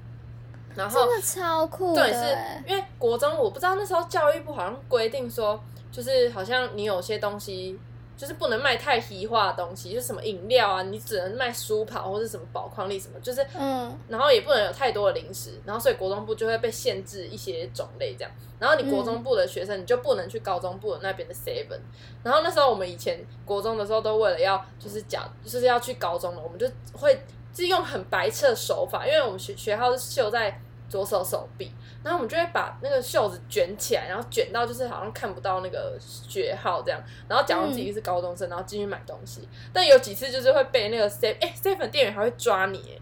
[0.78, 2.04] 然后真的超酷的。
[2.04, 5.60] 对，是因为国中我不知道那时候教育部好像规定说，
[5.92, 7.78] 就是好像你有些东西。
[8.18, 21.80] 就是不能卖太稀化的东西，就是什么饮料啊，你只能卖书跑或者什么宝矿力什么，就是，嗯，然后也不能有太多的零食，然后所以国中部就会被限制一些种类这样，然后你国中部的学生你就不能去高中部的那边的 seven，
[22.24, 27.14] 然后那时候我们以前国中的时候都为了要就是讲就是要去高中了，我们就会
[27.54, 31.72] 就是用很白痴的手法，因为我们学学号是秀在左手手臂。
[32.04, 39.46] 然后我们就会把那个袖子卷起来，然后卷到就是好像看不到那个学号这样，然后假装自己是高中生，然后进去买东西。
[39.74, 43.02] 但有几次就是会被那个 seven 哎 seven 店员还会抓你，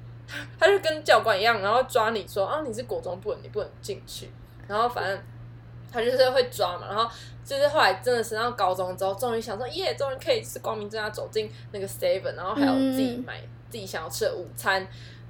[0.57, 4.31] 他就跟教官一样，然后抓你说啊你是国中部，你不能进去。
[4.67, 5.19] 然后反正
[5.91, 7.07] 他就是会抓嘛，然后
[7.43, 14.87] 就是后来真的升到高中之后，终于想说耶，终于可以是光明正大走进那个 seven，然后还有自己买自己想要吃的午餐，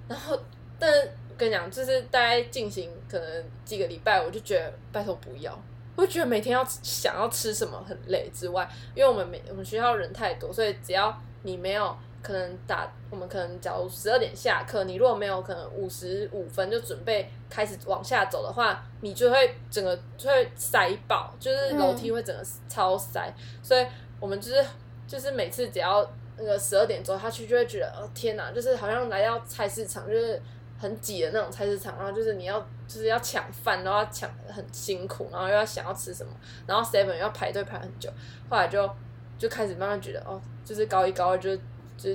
[0.07, 0.39] 然后
[0.79, 0.89] 但。
[1.37, 5.57] 跟你讲，就是大概进行可能几个礼拜，我就觉得拜托不要，
[5.95, 23.85] 我就觉得每天要想要吃什么很累之外，因为我们每我们学校人太多，所以只要你没有可能打，我们可能假如十二点下课，你如果没有可能五十五分就准备开始往下走的话，你就会整个就会塞爆，就是楼梯会整个超塞，嗯、所以
[24.19, 24.65] 我们就是
[25.07, 30.41] 就是每次只要那个十二点走下去，就会觉得哦天哪，就是好像来到菜市场，就是。
[30.77, 36.31] 很挤的那种菜市场，然后就是你要就是要抢饭，然后要抢很辛苦，然后又要想要吃什么，
[36.67, 38.09] 然后 seven 又要排队排很久，
[38.49, 38.89] 后来就
[39.37, 41.55] 就开始慢慢觉得哦，就是高一高二就
[41.97, 42.11] 就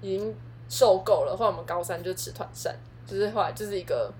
[0.00, 0.34] 已经
[0.68, 2.74] 受够了，后来我们高三就吃团膳，
[3.06, 4.12] 就是后来就是一个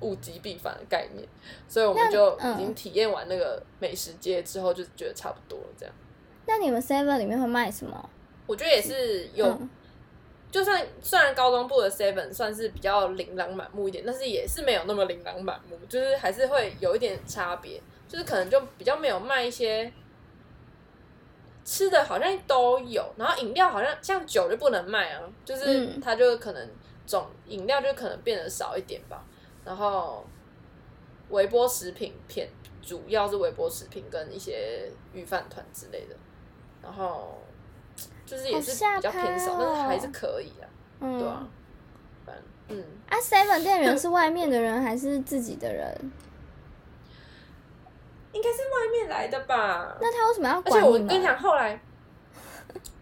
[0.00, 1.26] 物极必反的概念，
[1.66, 5.66] 所以我们就已经体验完那个美食街之后，就觉得差不多了。
[5.78, 5.94] 这样。
[6.46, 8.10] 那你们 Seven 里面会卖什么？
[8.46, 9.68] 我觉得也是有，嗯、
[10.50, 19.92] 就算虽然高中部的 Seven 算是比较琳琅满目一点，但是也是没有那么琳琅满目，就是还是会有一点差别，就是可能就比较没有卖一些
[21.64, 26.70] 吃的，好像都有，然后饮料好像像酒就不能卖啊，就是它就可能
[27.06, 29.22] 总饮料就可能变得少一点吧，
[29.64, 30.24] 然后
[31.28, 32.48] 微波食品片
[32.80, 36.16] 主要是微波食品跟一些御饭团之类的，
[36.82, 37.42] 然后。
[38.24, 40.68] 就是也是比较偏少，哦、但是还是可以啊，
[41.00, 41.46] 嗯、对啊，
[42.68, 45.94] 嗯，啊，Seven 店员是外面的人还是自己的人？
[48.32, 49.96] 应该是外面来的吧？
[50.00, 50.78] 那他为什么要管？
[50.78, 51.80] 而且我跟你讲，后来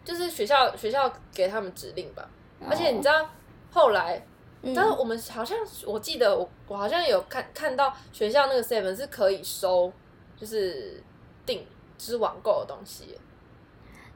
[0.04, 2.28] 就是学校学校给他们指令吧。
[2.60, 3.28] 哦、而且你知道
[3.72, 4.24] 后来，
[4.62, 9.92] 但是我们好像我记得我我好像有看看到学校那个 Seven 是可以收，
[10.36, 11.02] 就是
[11.44, 11.66] 订
[11.98, 13.18] 就是网购的东西。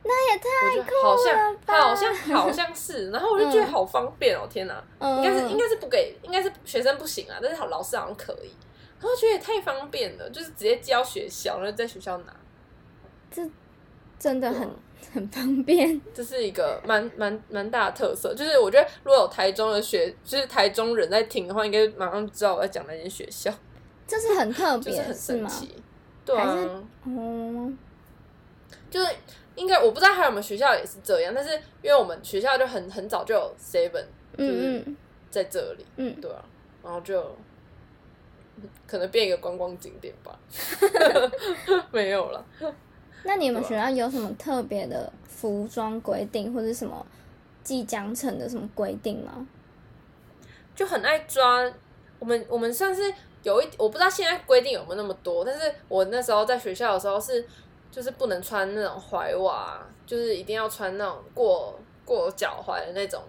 [0.05, 1.03] 那也太酷了吧！
[1.03, 4.43] 好像他好像好像是，然后我就觉得好方便哦！
[4.45, 8.51] 嗯、天哪，应该是应该是不给，应该是学生不行啊，但是好老师好像可以。
[9.01, 12.35] 然后觉得也太方便了，就是直接交学校，然后在学校拿，
[13.31, 13.43] 这
[14.19, 14.77] 真的很、嗯、
[15.13, 16.01] 很方便。
[16.15, 23.53] 这是一个蛮蛮蛮大的特色，就是我觉得如果有台中的学，就是台中人在听的话，应该马上知道我在讲哪间学校。
[24.07, 25.75] 这是很特别， 就是很神奇？
[26.25, 26.57] 对啊，
[27.05, 27.77] 嗯，
[28.89, 29.09] 就是。
[29.59, 31.51] 应该我不知道还有没有学校也是这样，但是
[31.83, 34.05] 因为我们学校就很很早就有 seven，
[34.37, 34.85] 就是
[35.31, 36.45] 在这里，嗯，对啊，
[36.85, 37.37] 然后就
[38.87, 40.39] 可能变一个观光景点吧，
[41.91, 42.45] 没有了。
[43.25, 47.05] 那你们学校有什么特别的服装规定，或者什么
[47.65, 49.47] 即将成的什么规定吗？
[50.75, 51.71] 就很爱抓
[52.21, 57.45] 我们，我们算是有一，我不知道现在规定有没有那么多，但是我那时候在学校的时候是。
[57.91, 63.23] 就是不能穿那种踝袜，就是一定要穿那种过过脚踝的那种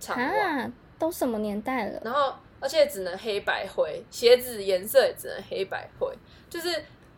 [0.00, 0.70] 长袜。
[0.98, 2.00] 都什么年代了？
[2.04, 6.12] 然后，而且只能黑白灰，鞋子颜色也只能黑白灰，
[6.50, 6.68] 就是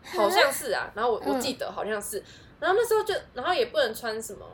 [0.03, 0.91] 好像是啊。
[0.93, 2.23] 然后我我记得好像是，嗯、
[2.59, 4.45] 然后那时候就，然后也不能穿什么，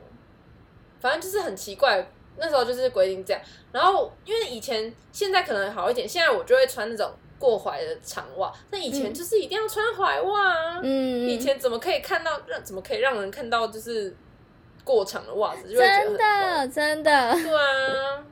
[1.00, 2.06] 反正就是很奇怪。
[2.38, 3.42] 那时候就是规定这样。
[3.72, 7.12] 然后因为以前现在可能好一点，现在我就会穿那种。
[7.38, 10.80] 过踝的长袜，那以前就是一定要穿踝袜啊。
[10.82, 14.14] 嗯，以前怎么可以看到让怎么可以让人看到就是
[14.84, 15.68] 过长的袜子？
[15.70, 17.32] 就会觉得真的真的。
[17.32, 18.24] 对啊，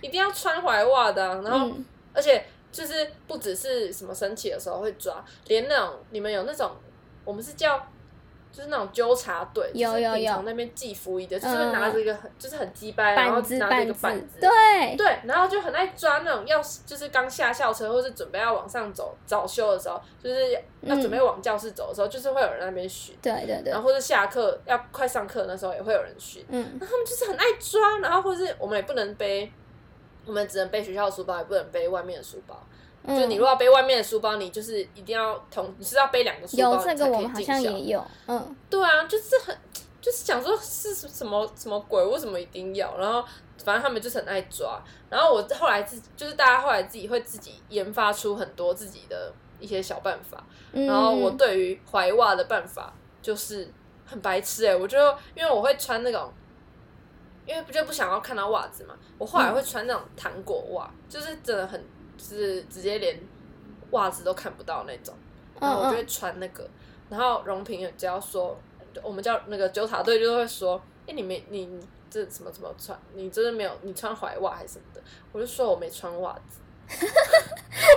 [0.00, 1.40] 一定要穿踝袜的啊。
[1.44, 6.70] 然后，嗯，而且就是不只是什么升旗的时候会抓，连那种你们有那种，
[7.24, 7.86] 我们是叫。
[8.54, 14.48] 就是那种纠察队，有有有，从那边寄服役的，就是拿着一个很，就是很鸡掰，然后拿着一个板子，对。
[14.96, 29.50] 对，然后就很爱抓那种要，就是刚下校车或是准备要往上走早修的时候，就是要准备往教室走的时候，就是会有人在那边巡，对对对，然后或者下课要快上课那时候也会有人巡，嗯，然后他们就是很爱抓，然后或是我们也不能背，
[30.24, 32.64] 我们只能背学校的书包，也不能背外面的书包。
[33.06, 37.10] 就你如果要背外面的书包，你就是一定要同，你是要背两个书包才可以进校。
[37.10, 38.06] 有这个，我们好像也有。
[38.26, 39.54] 嗯，对啊，就是很，
[40.00, 42.96] 就是想说是什么什么鬼，为什么一定要？
[42.96, 43.22] 然后
[43.62, 44.82] 反正他们就是很爱抓。
[45.10, 50.42] 然后我后来自就是大家后来自己会自己研发出很多自己的一些小办法。
[50.72, 52.90] 然后我对于怀袜的办法
[53.20, 53.70] 就是
[54.06, 54.98] 很白痴哎、欸，我就
[55.34, 56.32] 因为我会穿那种，
[57.44, 61.84] 因为不就不想要看到袜子嘛，我后来会穿那种糖果袜，就是真的很。
[62.18, 63.18] 是直接连
[63.90, 65.14] 袜子都看不到那种，
[65.60, 66.70] 然后我就会穿那个，嗯嗯，
[67.10, 68.58] 然后荣平只要说，
[69.02, 71.68] 我们叫那个纠察队就会说，哎、欸，你没你，
[72.10, 75.00] 这什么什么穿，你真的没有，你穿踝袜还是什么的，
[75.32, 76.60] 我就说我没穿袜子，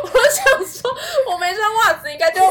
[0.03, 0.91] 我就想说
[1.31, 2.41] 我没穿袜子，应该就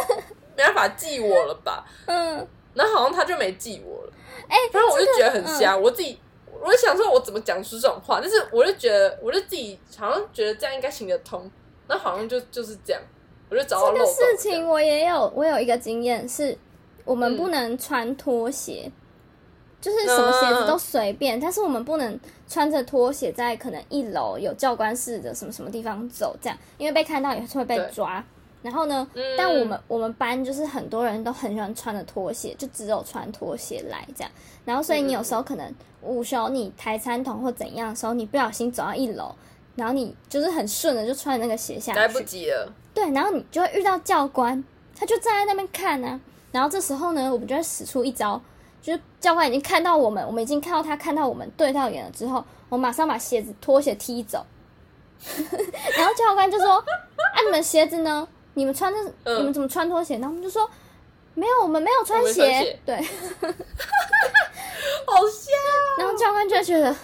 [0.56, 4.12] 没办法记我了吧，嗯，然后好像他就没记我了，
[4.48, 6.18] 哎、欸，反正我就觉得很瞎，嗯、我自己。
[6.62, 8.20] 我就想说，我怎么讲出这种话？
[8.20, 11.50] 但是我就觉得，我就自己好像觉得这样应该行得通。
[11.88, 13.00] 那好像就就是这样，
[13.48, 13.92] 我就找。
[13.92, 16.56] 这个事情我也有，我有一个经验是，
[17.04, 18.92] 我们不能穿拖鞋，嗯、
[19.80, 28.24] 就是什么鞋子都随便，嗯、但是我们不能穿着拖鞋在可能一楼有教官室的什么什么地方走，这样，因为被看到也是会被抓。
[28.66, 34.30] 然后呢，嗯、但我们我们班就是很多人都很喜欢穿着拖鞋，就只有穿拖鞋来这样。
[34.64, 39.32] 然后所以你有时候可能午休你抬餐桶或怎样的时候，你不小心走到一楼，
[39.76, 42.72] 然后你就是很顺的就穿那个鞋下去，来不及了。
[42.92, 44.64] 对，然后你就会遇到教官，
[44.98, 46.20] 他就站在那边看呢、啊。
[46.50, 48.42] 然后这时候呢，我们就会使出一招，
[48.82, 54.44] 就是教官已经看到我们，我们已经看到他看到我们对到眼了之后，我马上把鞋子拖鞋踢走。
[55.96, 58.28] 然后教官就说：“啊，你们鞋子呢？
[58.56, 60.68] 你们穿的，嗯、你们怎么穿拖鞋？”然后我们就说
[61.34, 62.32] ：“没有，我们没有穿鞋。
[62.34, 62.96] 穿鞋”对，
[65.06, 65.52] 好笑。
[65.98, 66.94] 然后教官就觉得，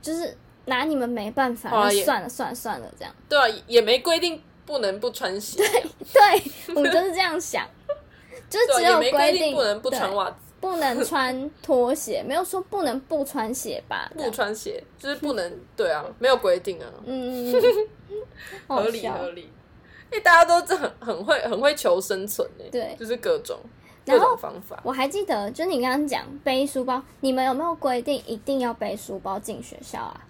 [0.00, 3.14] 就是拿你们没办法，啊、算了算了算了，这样。
[3.28, 5.58] 对啊，也没规定不能不穿鞋。
[5.58, 5.68] 对
[6.12, 7.68] 对，我们就是这样想，
[8.48, 10.36] 就是只有规定不能不穿袜子。
[10.60, 14.10] 不能穿拖鞋，没有说不能不穿鞋吧？
[14.16, 16.86] 不穿鞋就是不能，对啊，没有规定啊。
[17.04, 17.62] 嗯嗯
[18.66, 19.52] 合理合理。
[20.14, 22.64] 因为大家都很很会很会求生存呢。
[22.70, 23.58] 对，就是各种
[24.06, 24.78] 各种方法。
[24.84, 30.20] 我还记得，就你刚刚讲背书包，你们有没有规定一定要背书包进学校啊？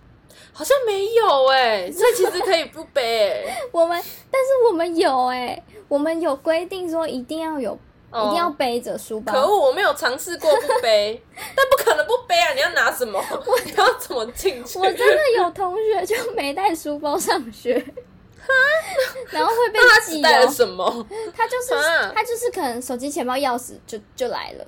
[0.54, 3.46] 好像没有哎，所以其实可以不背。
[3.70, 7.78] 我们，但是我们有哎，我们有规定说一定要有。
[8.16, 9.32] 一定要背着书包。
[9.32, 12.52] 可恶，我没有尝试过不背， 但不可能不背啊！
[12.54, 13.20] 你要拿什么？
[13.44, 14.78] 我 你要怎么进去？
[14.78, 17.84] 我真的有同学就没带书包上学，
[19.30, 20.20] 然后会被挤。
[20.22, 20.84] 他带了什么？
[21.36, 21.74] 他就是
[22.14, 24.66] 他就是可能手机、钱包、钥匙就就来了。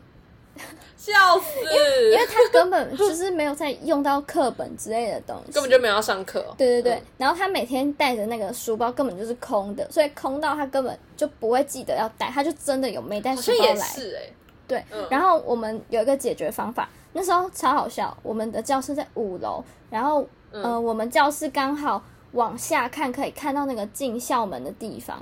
[0.97, 1.61] 笑死！
[1.61, 6.45] 因为因为他根本就是没有在用到课本之类的东西，根本就没有要上课。
[6.59, 13.77] 对对对，嗯、然后他每天带着那个书包根本就是空的，所以空到他根本就不会记得要带，他就真的有没带书包来。
[13.77, 14.35] 是哎、欸，
[14.67, 14.85] 对。
[14.91, 18.17] 嗯、然后我们有一个解决方法，那时候超好笑。
[18.25, 22.03] 我们的教室在五楼，然后、嗯、呃，我们教室刚好
[22.37, 25.21] 往下看可以看到那个进校门的地方。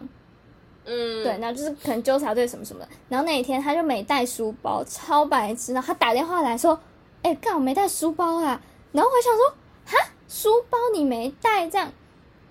[0.84, 6.78] 嗯，对，然后就是可能纠察队什么什么的，然后那一天他就没带书包，超白痴，然后他打电话来说，
[7.22, 8.60] 哎、欸，干我没带书包啊，
[8.92, 9.48] 然后我想说，
[9.86, 11.90] 哈，书包你没带这样，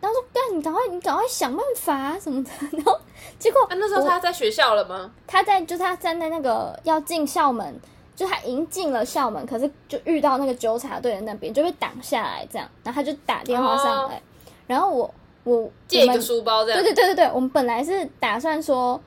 [0.01, 2.99] 然后说，干你赶快你赶快想办法啊什么的，然后
[3.37, 5.11] 结果，啊，那时候他在学校了吗？
[5.27, 7.79] 他在，就他站在那个要进校门，
[8.15, 14.21] 就他已经进了校门，可是就遇到那个纠察队的那边就被挡下来这样，然后他就打电话上来，哦、
[14.67, 15.13] 然后我。
[15.45, 18.97] 我借一个书包这样，对对对对对，我们本来是打算说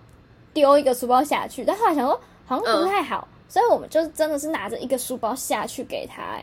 [0.52, 6.38] 丢一个书包下去，但后来想说好像不太好，嗯、所以我们就真的是拿着一个书包下去给他，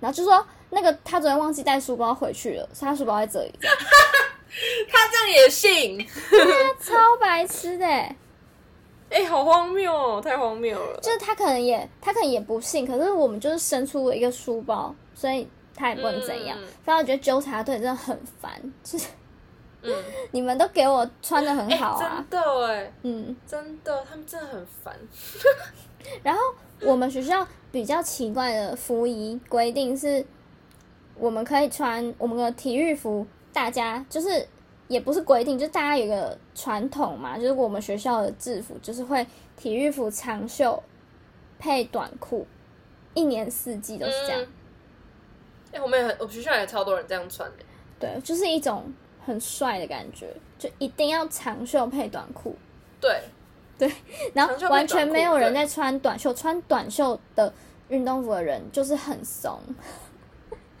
[0.00, 3.52] 然后就说那个他昨天忘记带书包回去了，所以他书包在这里。
[4.92, 5.98] 他这样也信？
[6.78, 8.16] 超白痴的，哎、
[9.16, 11.00] 欸，好荒谬哦，太荒谬了。
[11.00, 16.58] 就是他可能也他可能也不信，可是我们就是伸出了一个书包，所以他也不能怎样。
[16.60, 19.06] 嗯、反正我觉得纠察队真的很烦，就是。
[19.80, 19.94] 嗯，
[20.32, 22.26] 你们都给我穿的很好啊！
[22.28, 24.92] 真的哎，嗯，真的，他们真的很烦。
[26.20, 26.40] 然后
[26.80, 30.26] 我们学校比较奇怪的服仪规定是，
[31.14, 34.44] 我们可以穿我们的体育服，大家就是
[34.88, 39.24] 也不是规定，就大家有个传统嘛，就是我们学校的制服就是会
[39.56, 40.82] 体育服长袖
[41.56, 42.44] 配短裤，
[43.14, 44.40] 一年四季都是这样。
[44.42, 44.46] 哎、
[45.78, 47.64] 嗯，我们也很，我们学校也超多人这样穿的。
[47.98, 48.92] 对，就是一种。
[49.26, 50.26] 很帅的感觉，
[50.58, 52.56] 就一定要长袖配短裤。
[52.98, 53.20] 对，
[53.76, 53.92] 对，
[54.32, 57.52] 然后完全没有人在穿短袖，穿短袖的
[57.90, 59.60] 运动服的人就是很怂。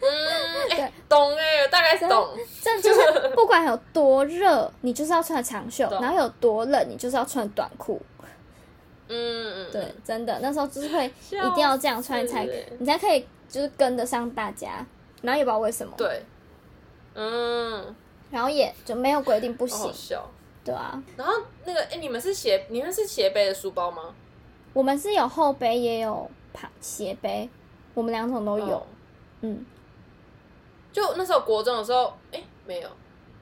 [0.70, 2.28] 对，懂哎，大概懂。
[2.62, 8.00] 这就是 不管有多热，你就是要穿长袖；然后有多冷，你就是要穿短裤。
[9.08, 12.46] 嗯嗯，对，真的，那时候就是会一定要这样穿才，
[12.78, 14.86] 你才可以就是跟得上大家。
[15.22, 15.92] 然后也不知道为什么。
[15.96, 16.22] 对，
[17.14, 17.94] 嗯。
[18.30, 19.90] 然后也就没有规定不行，
[20.62, 21.02] 对啊。
[21.16, 21.32] 然后
[21.64, 24.14] 那个，哎，你们是斜，你们是斜背的书包吗？
[24.74, 27.48] 我们是有后背，也有爬斜背，
[27.94, 28.76] 我们两种都有。
[28.76, 28.86] 哦、
[29.40, 29.64] 嗯。
[30.92, 32.88] 就那时候国中的时候，哎，没有。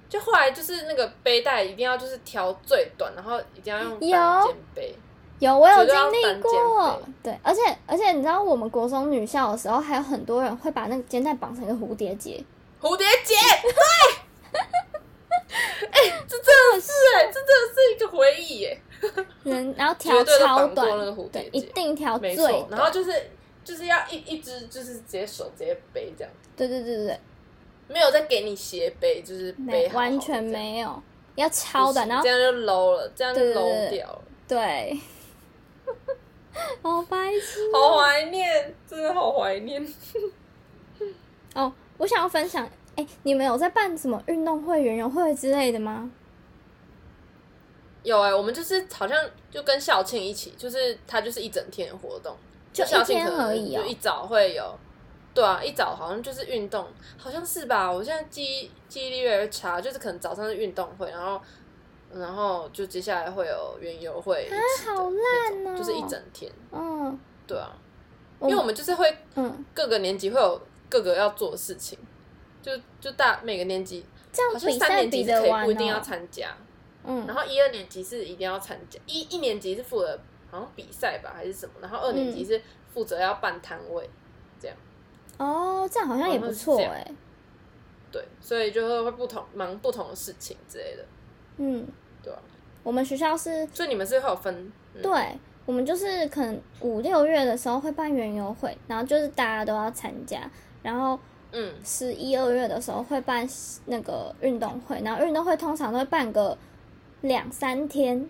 [0.09, 4.01] 就后来就是那个背带一定要就是调最短，然后一定要用单
[4.45, 4.95] 肩背。
[5.39, 7.01] 有，我有经历过。
[7.23, 12.43] 对，而且而且你知道，我们国中女校的时候，还有很多人会把那个肩带绑成一个蝴蝶结。
[12.81, 14.61] 蝴蝶结，对。
[15.91, 18.81] 哎、欸，这真的是哎、欸，这真的是一个回忆耶。
[19.45, 20.89] 嗯，然后调超短，
[21.31, 22.67] 对，一定调最短。
[22.71, 23.31] 然后就是
[23.65, 26.33] 就是要一一只，就是直接手直接背这样。
[26.57, 27.21] 对对对对对，
[27.89, 31.03] 没有再给你斜背，就是背完全没有，
[31.37, 34.23] 要超短，然后这样就 low 了，这样就 low 掉了。
[34.49, 35.01] 对，对，
[36.83, 39.87] 好白痴，好怀念，真的好怀念。
[41.55, 42.65] 哦，我想要分享。
[42.97, 46.11] 哎、欸，你们有在办什么运动会、园游会之类的吗？
[48.03, 49.19] 有哎、欸，我们就是好像
[49.51, 52.35] 就跟校庆一起，就是它就是一整天的活动，
[52.73, 54.79] 就校庆而已、喔、就一早会有，
[55.35, 56.87] 对啊，一早好像就是运动，
[57.19, 57.93] 好像是吧？
[57.93, 61.41] 我现在记忆记忆力越来越差，就是可能早上是运动会，然后
[62.15, 67.77] 然后就接下来会有园游会，啊，好烂哦，就是一整天，嗯，对啊，
[68.41, 71.99] 因为我们就是会，嗯，各个年级会有各个要做的事情。
[72.63, 76.53] 就就大每个年级这样比赛比得完不一定要参加，
[77.05, 80.19] 嗯，然后一二年级是一定要参加，一一年级是负责
[80.51, 82.61] 好像比赛吧还是什么，然后二年级是
[82.93, 84.11] 负责要办摊位，
[84.59, 84.77] 这样。
[85.39, 87.07] 哦，这样好像也不错哎。
[88.11, 91.05] 对，所以就会会不同忙不同的事情之类的。
[91.59, 91.87] 嗯，
[92.23, 92.39] 对啊。
[92.83, 94.55] 我们学校是，所以你们是会有分？
[94.95, 100.49] 嗯、对，我们就是可能五六月的时候会办园游会，然后就是大家都要参加，
[100.83, 101.19] 然后
[101.53, 103.49] 嗯，十一二月的时候会办
[103.87, 106.57] 那个运动会，然后运动会通常都会办个
[107.23, 108.29] 两三天，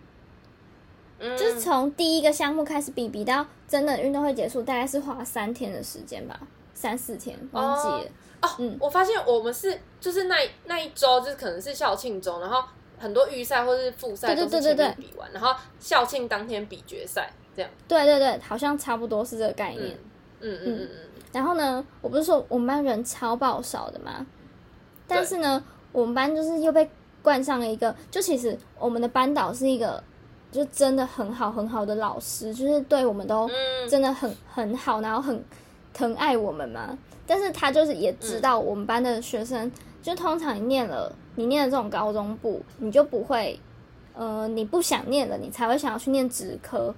[1.18, 6.40] 嗯、就是从第一个项目开始比比到真的运动会结束，大概是花三天的时间吧，
[6.72, 8.10] 三四天忘记了。
[8.40, 12.62] 哦哦，嗯，我发现我们是就是那那一周就是可能是校庆周，然后
[12.98, 17.70] 很多预赛或是复赛都是前面比完，然后校庆当天比决赛，这样。
[17.86, 19.96] 对对对，好像差不多是这个概念。
[20.40, 20.88] 嗯嗯嗯嗯。
[21.32, 24.26] 然后呢，我不是说我们班人超爆少的吗？
[25.06, 26.88] 但是呢，我们班就是又被
[27.22, 30.02] 冠上了一个，就其实我们的班导是一个，
[30.50, 33.48] 就真的很好很好的老师，就是对我们都
[33.88, 35.44] 真的很很好，然后很
[35.92, 36.96] 疼爱我们嘛。
[37.26, 39.72] 但是他就是也知道我们班的学生，嗯、
[40.06, 43.58] 就通常你念了，你念了这种高中部，你就不会，
[44.14, 46.94] 呃，你不想念了，你才会想要去念职科。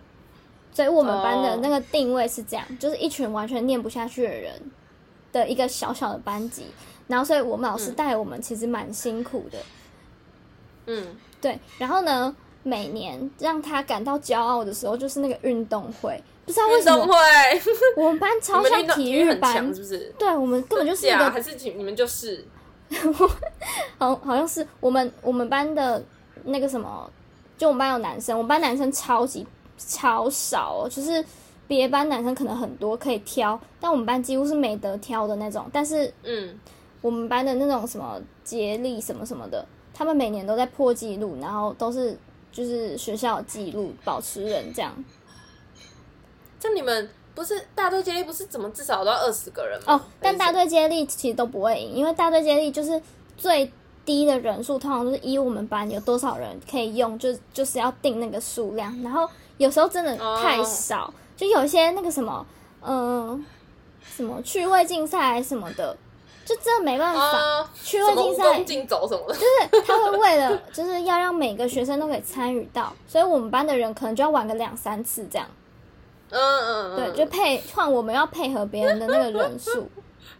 [0.74, 4.60] 所以我们班的那个定位是这样，哦、就是一群完全念不下去的人
[5.32, 6.66] 的一个小小的班级。
[7.06, 9.58] 然后，所以我们老师带我们其实蛮辛苦的。
[10.84, 11.58] 嗯，对。
[11.78, 16.22] 然后呢，每年让他感到骄傲的时候，就是那个运动会。
[16.44, 17.06] 不知道为什么，
[17.96, 20.14] 我们班超像体育班，是不是？
[20.18, 22.46] 对，我们根本就是一个，还是你们就是，
[23.98, 26.02] 好，好像是我们我们班的
[26.44, 27.10] 那个什么，
[27.56, 31.24] 就我们班有男生，我们班男生超级超少哦，就是
[31.66, 35.66] 别班男生可能很多可以挑，但我们班几乎是没得挑的那种。
[35.72, 36.58] 但是，嗯，
[37.00, 42.16] 我们班的那种什么接力什么什么的，他们每年都在破纪录，然后都是
[42.50, 44.92] 就是学校纪录保持人这样。
[46.58, 47.08] 就你们
[47.38, 49.94] 不是大队接力，不是怎么至少都要二十个人吗？
[49.94, 53.00] 哦，但大队接力其实都不会赢，因为大队接力就是
[53.36, 53.72] 最
[54.04, 58.92] 低的人数，通常都是以我们班有多少人可以用，就就是要定那个数量。
[59.04, 59.24] 然后
[59.56, 62.44] 有时候真的太少，哦、就有一些那个什么，
[62.80, 63.40] 嗯、呃，
[64.16, 65.96] 什么趣味竞赛什么的，
[66.44, 67.20] 就真的没办法。
[67.20, 75.46] 哦、趣味竞赛竞走什么的，就是他会为了就是要让每个学生都可以参与到，所以我们班的人可能就要玩个两三次这样。
[76.30, 79.88] 嗯嗯，嗯对，就配换我们要配合别人的那个人数，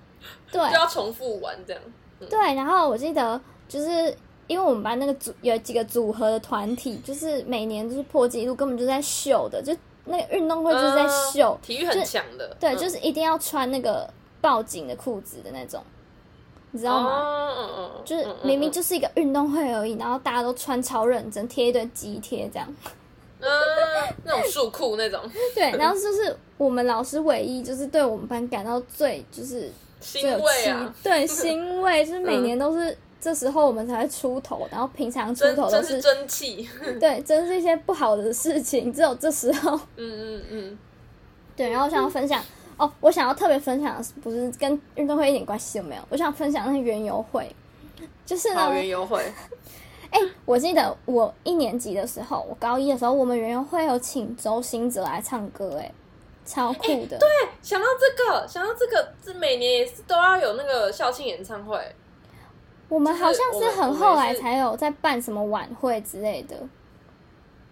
[0.53, 1.83] 对，就要重复玩这样。
[2.21, 4.15] 嗯、对，然后我记得就是
[4.47, 9.75] 因为我们班那个组有几个组合的团体，就是每年就是破纪录，根本就在秀的，就
[10.05, 12.49] 那个运动会就是在秀，嗯、体育很强的。
[12.49, 14.09] 就对，嗯、就是一定要穿那个
[14.41, 15.83] 报警的裤子的那种，
[16.73, 17.11] 你知道吗？
[17.57, 22.67] 嗯嗯嗯，就是明明就是一个运动会而已，然后大家都穿超认真，贴一堆肌贴这样。
[23.41, 23.49] 嗯，
[24.25, 25.21] 那种束裤那种。
[25.55, 29.71] 对，然后就是我们老师唯一就是对我们班感到最就是
[30.01, 36.69] 欣慰啊，对，欣慰，就是每年都是这时候我们才会出头，然后平常出头都是真气，
[37.01, 39.77] 对，真是一些不好的事情，只有这时候。
[39.97, 40.79] 嗯嗯嗯。
[41.57, 42.41] 对，然后我想要分享
[42.77, 47.53] 哦，我想要特别分享的是，不是跟运动会一点关系都没有，我想分享那个园游会，
[48.25, 49.21] 就是呢园游会。
[50.11, 55.93] 哎、欸，我记得我一年级的时候，我高一的时候，我们园游会有请周兴哲来唱歌，哎，
[56.45, 57.19] 超酷的、欸。
[57.19, 57.29] 对，
[57.61, 61.79] 想到这个，想到这个，这每年也是都要有那个校庆演唱会。
[62.89, 66.57] 我们好像是很后来才有在办什么晚会之类的。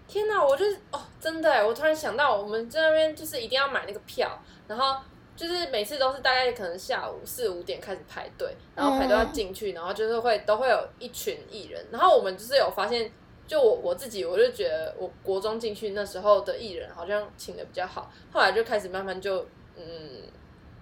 [0.07, 5.01] 天哪，我就是哦，真的哎，我突然想到，我们在那边就是一定要买那个票，然后。
[5.37, 13.13] 就是每次都是大概可能下午四五点开始排队，然后排队要进去，然后就是会都会有一群艺人，然后我们就是有发现，
[13.47, 20.23] 就我我自己我就觉得我国中进去那时候的艺人好像请的比较好，后来就开始慢慢就嗯，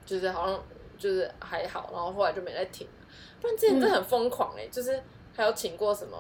[0.07, 0.65] 就是好像
[0.97, 2.87] 就是还好，然后后来就没再听。
[3.41, 5.03] 不然之前真的很疯狂哎、欸，嗯、就是
[5.37, 6.17] 还有请过什么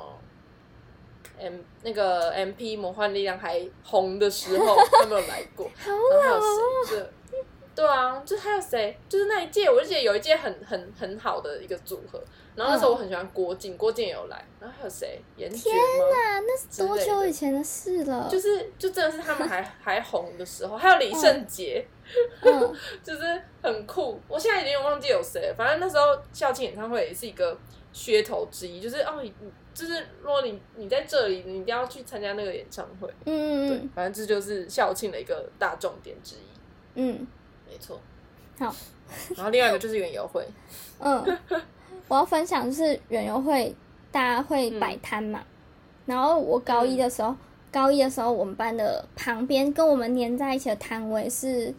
[1.39, 5.71] M 那个 MP 魔幻力量还红的时候 都没有来过？
[5.77, 7.09] 好老哦。
[7.75, 8.97] 对啊，就还有谁？
[9.09, 12.23] 就是那一届，我就记得有一届很很很好的一个组合。
[12.55, 14.45] 然后那时候我很喜欢郭靖，郭靖也有来。
[14.61, 15.21] 然后还有谁？
[15.37, 18.29] 严爵天哪，那是多久以前的事了？
[18.31, 20.77] 就是就真的是他们还 还红的时候。
[20.77, 21.85] 还有李圣杰，
[22.43, 24.21] 嗯、 就是很酷。
[24.29, 25.55] 我现在已经忘记有谁了。
[25.59, 27.59] 反正那时候校庆演唱会也是一个
[27.93, 29.21] 噱头之一，就是哦，
[29.75, 33.13] 就是如果你你在这里，你一定要去参加那个演唱会。
[33.25, 36.39] 嗯，对，反正这就是校庆的一个大重点之一。
[36.95, 37.27] 嗯。
[37.85, 38.01] 没错，
[38.59, 38.75] 好，
[39.37, 40.47] 然后另外一个就是园游会，
[40.99, 41.39] 嗯，
[42.09, 43.75] 我要分享就是园游会
[44.11, 45.41] 大家会摆摊嘛。
[45.41, 45.47] 嗯、
[46.07, 47.37] 然后我高一的时候，嗯、
[47.73, 51.75] 高一的时候，我们班的旁边跟我们粘在一起的摊位是，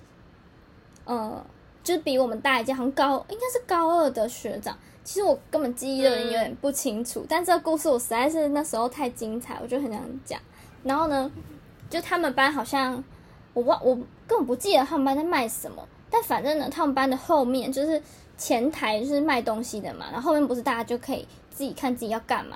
[1.06, 1.44] 呃，
[1.84, 4.78] 就是比我们大一届，好像高应该是高二的学长。
[5.04, 10.40] 其实我根本记忆有点有点不清楚，嗯、但这个故事我实在是那时候太精彩，我就很想讲。
[10.84, 11.32] 然后呢，
[11.90, 13.04] 就他们班好像
[13.54, 13.96] 我忘我
[14.28, 18.02] 根本不记得他们班在卖什么，但反正呢，他们班的后面就是
[18.38, 22.56] 前台就是卖东西的嘛，然后后面不是大家就可以自己看自己要干嘛，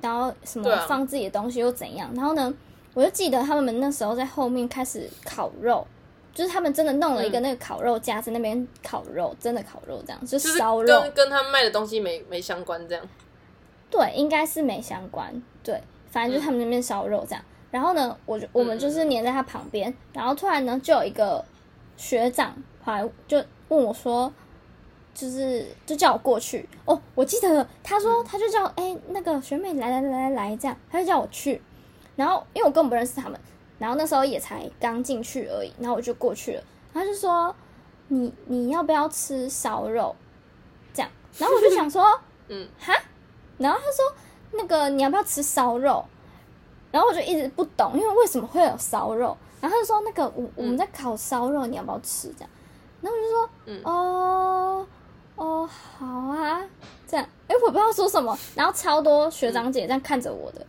[0.00, 2.08] 然后什么放自己的东西又怎样。
[2.14, 2.54] 然后呢，
[2.94, 5.84] 我就记得他们那时候在后面开始烤肉，
[6.32, 13.04] 就是他们真的弄了一个那个烤肉架在那边烤肉，真的烤肉这样，就烧肉，跟跟他们卖的东西没没相关这样。
[13.90, 15.42] 对，应该是没相关。
[15.64, 17.44] 对，反正就是他们那边烧肉这样。
[17.72, 21.44] 然后呢，我就我们就是黏在他旁边，嗯、然后突然呢，就有一个
[21.96, 24.32] 学长跑来就问我说，
[25.14, 26.68] 就是就叫我过去。
[26.84, 31.62] 哦，我记得了，他说他就叫哎、嗯、那个学妹来来来来来这样，他就叫我去，
[32.16, 33.38] 然后因为我根本不认识他们，
[33.78, 36.62] 然后那时候也才刚进去而已，然后我就过去了，
[36.92, 37.54] 他就说
[38.08, 40.14] 你你要不要吃烧肉？
[40.92, 42.04] 这样，然后我就想说
[42.48, 42.92] 嗯哈，
[43.58, 44.14] 然后他说
[44.52, 46.04] 那个你要不要吃烧肉？
[46.90, 49.34] 然后我就一直不懂，因为为什么会有烧肉？
[49.62, 52.28] 然后他就说那个我我们在烤烧肉，你要不要吃？
[52.36, 52.50] 这样，
[53.02, 54.86] 然后我就说，嗯、哦
[55.36, 56.62] 哦好啊，
[57.06, 60.66] 这样，哎我不知道说什么，然后超多学长姐这样看着我的，嗯、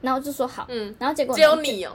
[0.00, 1.92] 然后就说好，嗯，然后结果只有你哦，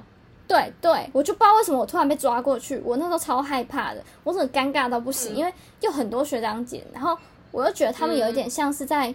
[0.47, 7.17] 对对，我就不知道为什么我突然被抓过去，我那时候超害怕的，我真的尴尬到不行，嗯、因为有很多学长姐，然后
[7.51, 9.13] 我又觉得他们有一点像是在。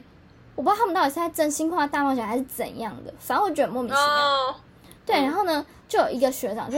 [0.55, 4.47] 我不知道他们到底是在真心话大冒险还是怎样的，反正我觉得莫名其妙。
[4.49, 4.57] Oh.
[5.07, 6.77] 对，然后呢，就有一个学长就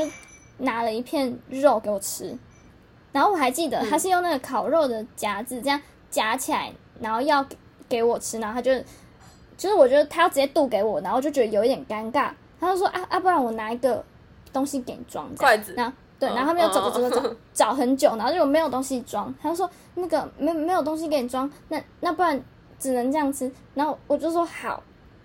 [0.58, 2.38] 拿了一片肉给我吃，
[3.14, 7.46] 然后我还记得他是用那个烤肉的夹子这样夹起来，然后要
[7.88, 8.74] 给我吃，然后他就
[9.56, 14.04] 就是我觉得他要直接渡给我，然后就觉得有一点尴尬，他就说啊啊，不然我拿一个
[14.52, 15.72] 东西给你装，筷子。
[15.76, 22.42] 然后对，然后他们又走走走走走找很久，然后就没有东西装，他就说那个没没有东西给你装，那那不然。
[22.76, 24.82] 只能这样吃，然后我就说好，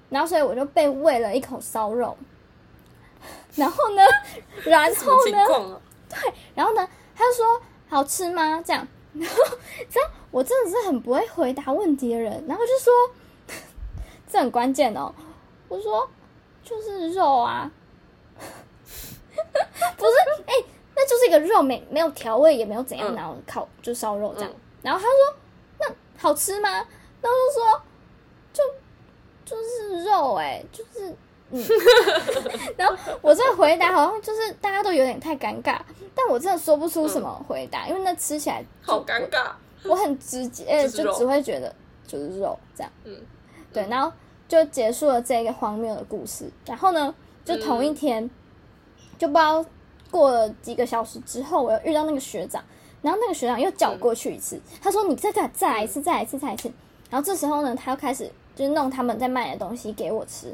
[0.09, 2.15] 然后所以我就被喂了一口烧肉，
[3.55, 4.01] 然后呢，
[4.63, 8.61] 然后呢，对，然后呢，他就说好吃吗？
[8.63, 9.35] 这样， 然后
[9.89, 12.93] 这样我真的是很不会回答问题的人，然后就说
[14.31, 15.13] 这很关键哦，
[15.67, 16.07] 我说
[16.63, 17.69] 就是肉啊，
[18.37, 20.11] 不是，
[20.45, 20.65] 哎、欸，
[20.95, 24.51] 那就是一个肉，没没有调味，也没有怎样，然后烤就烧肉这样，
[24.83, 25.35] 然后他说
[25.79, 25.87] 那
[26.17, 26.69] 好吃吗？
[27.21, 27.81] 然后就说，
[28.53, 28.63] 就
[29.45, 31.13] 就是肉哎、欸，就是
[31.51, 31.65] 嗯，
[32.77, 35.79] 然后我这个回答好像就是大家都有点太尴尬，
[36.21, 39.51] 但我真的说不出什么回答，嗯、因为那吃起来好尴尬。
[39.85, 41.73] 我很直接，就只会觉得
[42.05, 42.91] 就是肉这样。
[43.05, 43.15] 嗯，
[43.71, 44.11] 对，然后
[44.45, 46.51] 就结束了这个荒谬的故事。
[46.65, 47.15] 然后呢，
[47.45, 48.29] 就同一天，嗯、
[49.17, 49.63] 就不知道
[50.11, 52.61] 过了几个小时之后，我又遇到那个学长，
[53.01, 56.69] 然后那个学长又叫我过去一次，嗯、他说：“你再再再来一次，再来一次，再来一次。”
[57.09, 60.53] 然后这时候呢，他又开始就是弄他们在卖的东西给我吃，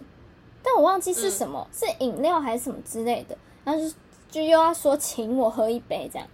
[0.61, 3.35] 但我忘记是什么，嗯、是饮料还是什么之类的。
[3.63, 3.91] 然后就
[4.35, 6.27] 就又要说请我喝一杯这样，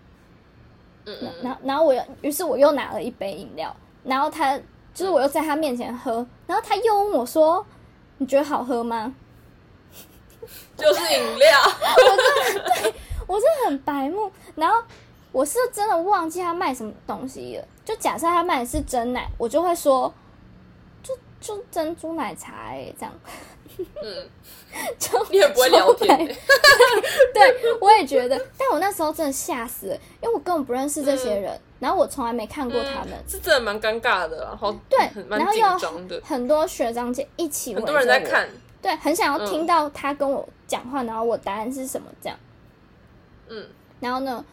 [1.05, 4.57] 嗯，然后然后我又于是我又拿了一杯饮料，然后他
[4.91, 7.63] 就是我又在他面前喝，然后他又问我说
[8.17, 9.13] ：“你觉得好喝吗？”
[10.75, 12.93] 就是饮料，我真的对
[13.27, 14.31] 我真的很白目。
[14.55, 14.81] 然后
[15.31, 17.67] 我是真的忘记他卖什么东西了。
[17.85, 20.11] 就假设他卖的是真奶，我就会说，
[21.03, 23.13] 就就珍珠奶茶哎、欸，这样。
[23.77, 24.29] 嗯，
[24.99, 26.17] 就你也不会聊天。
[26.17, 26.27] 对，
[27.33, 34.99] 对，我也觉得，但我那时候真的吓死了，因为我根本不认识这些人，嗯、然后我从来没看过他们，是真的蛮尴尬的，然后对，
[35.29, 38.49] 然后又很多学长姐一起，很多人在看，
[38.81, 42.37] 对，很想要听到他跟我讲话，然后我答案是什么这样。
[43.49, 43.67] 嗯，
[43.99, 44.43] 然后呢，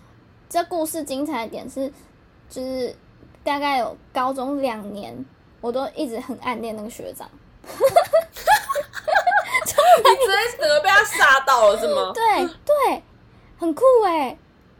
[0.48, 1.92] 这故事精彩的点是，
[2.48, 2.94] 就是。
[3.44, 5.24] 大概有高中两年，
[5.62, 7.26] 我都一直很暗恋那个学长。
[9.98, 12.12] 你直接整个被他吓到了是吗？
[12.14, 13.02] 对对，
[13.58, 14.36] 很酷哎！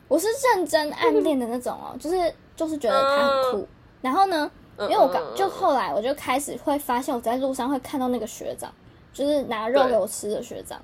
[0.08, 3.68] 我是认真暗恋的那种哦， 就是就是觉得他很酷。
[4.00, 8.72] 然后呢，因为我刚就后来我就开始会发现，我在路上会看到那个学长，
[9.12, 10.80] 就是拿肉给我吃的学长。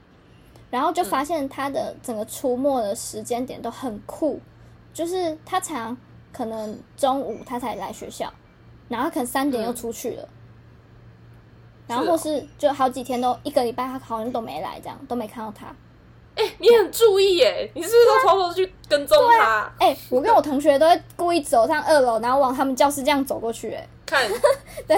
[0.70, 4.40] 然后就发现他的整个出没的时间点都很酷，
[4.92, 5.96] 就是他常。
[6.36, 8.28] 可能中午他才来学校，
[8.88, 10.28] 然后可能三点又出去了，嗯、
[11.86, 15.66] 然后或是就好几天都一个礼拜他好像都没来，这样都没看到他。
[16.36, 19.72] 哎、欸，你很注意耶，你是不是都偷偷去跟踪他？
[19.78, 23.72] 哎、我跟我同学都会故意走上二楼，然后往他们教室这样走过去。
[23.72, 24.28] 哎，看，
[24.88, 24.96] 对，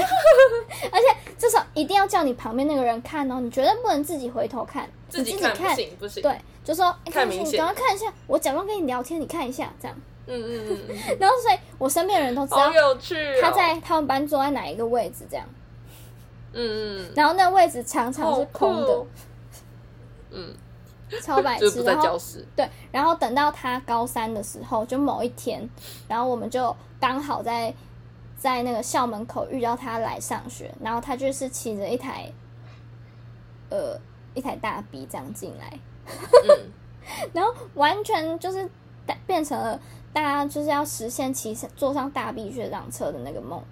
[0.91, 1.05] 而且
[1.37, 6.23] 这时候一定要叫你旁边那个人看哦，你绝对不能自己回头看，自己看，不行不行。
[6.23, 9.95] 对，就说看明显，赶快看一下，我假装跟你聊天，你看一下，这样。
[10.27, 10.97] 嗯嗯嗯嗯。
[11.21, 13.15] 然后，所以我身边的人都知道，有趣。
[13.43, 15.47] 他在他们班坐在哪一个位置，这样。
[16.57, 17.13] 嗯嗯。
[17.15, 19.07] 然后那位置常常是空的。
[20.31, 20.55] 嗯。
[21.23, 22.19] 超白痴，然后
[22.57, 25.71] 对，然后等到他高三的时候，就某一天，
[26.09, 27.73] 然后我们就刚好在
[28.37, 32.29] 在那个校门口遇到他来上学，然后他就是骑着一台
[33.71, 33.97] 呃
[34.35, 35.79] 一台大 B 这样进来，
[36.49, 36.71] 嗯、
[37.33, 38.69] 然后完全就是
[39.29, 39.81] 变成了
[40.13, 43.63] 大家就是要实现骑上坐上大 B 学长车的那个梦，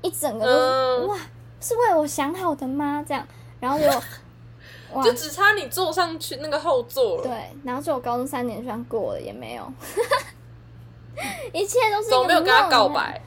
[0.00, 1.18] 一整个都是、嗯、哇，
[1.66, 3.04] 是为我想好的吗？
[3.06, 3.26] 这样，
[3.60, 3.86] 然后就。
[5.02, 7.22] 就只差你坐上去那个后座了。
[7.24, 9.72] 对，然后就我高中三年，居然过了也没有，
[11.52, 12.08] 一切都是。
[12.08, 13.20] 怎么没有跟他告白？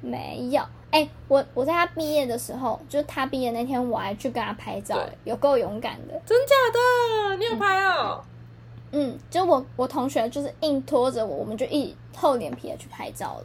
[0.00, 0.62] 没有，
[0.92, 6.18] 哎、欸，我我在他毕业的时候，就是他毕业那天，我还去跟他拍照，有够勇敢的。
[6.24, 7.36] 真假的？
[7.36, 8.22] 你有拍哦？
[8.92, 13.42] 嗯，嗯，就我我同学就是硬拖着我，我们就一厚脸皮的去拍照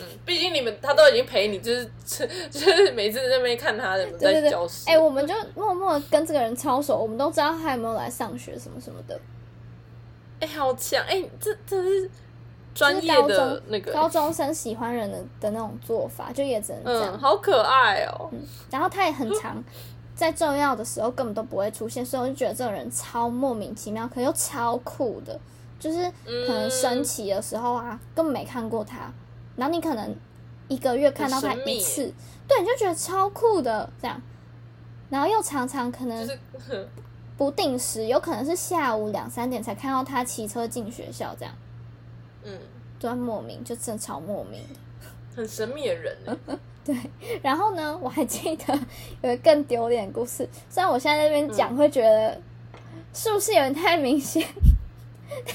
[0.00, 1.90] 嗯，毕竟你们他都已经陪你，就是
[2.50, 4.84] 就是每次在那边看他，在教室。
[4.88, 9.18] 哎、欸，我们就默默跟这个人超熟，我们都知道他有没有来上学什么什么的。
[10.40, 11.02] 哎、欸，好强！
[11.04, 12.10] 哎、欸，这这是
[12.74, 17.14] 专业的那个高中生喜欢人的的那种做法，就也只能这样。
[17.14, 18.40] 嗯，好可爱哦、嗯。
[18.70, 19.64] 然后他也很常
[20.14, 25.40] 在重要的时候根本都不会出现，所以我就觉得这个人超莫名其妙，可又超酷的，
[25.80, 29.10] 就是可能升旗的时候啊，嗯、根本没看过他。
[29.56, 30.14] 然后你可能
[30.68, 32.12] 一个月看到他一次，
[32.46, 34.20] 对，你就觉得超酷的这样。
[35.08, 36.28] 然后又常常可能
[37.36, 41.54] 不定时，有可能是下午两三点才看到他骑车进学校这样。
[42.42, 42.58] 嗯，
[42.98, 46.16] 就很莫名，就真的超莫名的，很神秘的人。
[46.84, 46.96] 对，
[47.42, 48.74] 然后呢，我还记得
[49.22, 52.40] 有一个更丢脸的故事，虽然我现在在那边讲会觉得
[53.14, 54.46] 是不是有点太明显，
[55.30, 55.54] 但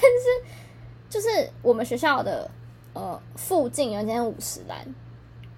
[1.08, 2.50] 就是我们学校的。
[2.94, 4.94] 呃，附近有一间五十岚，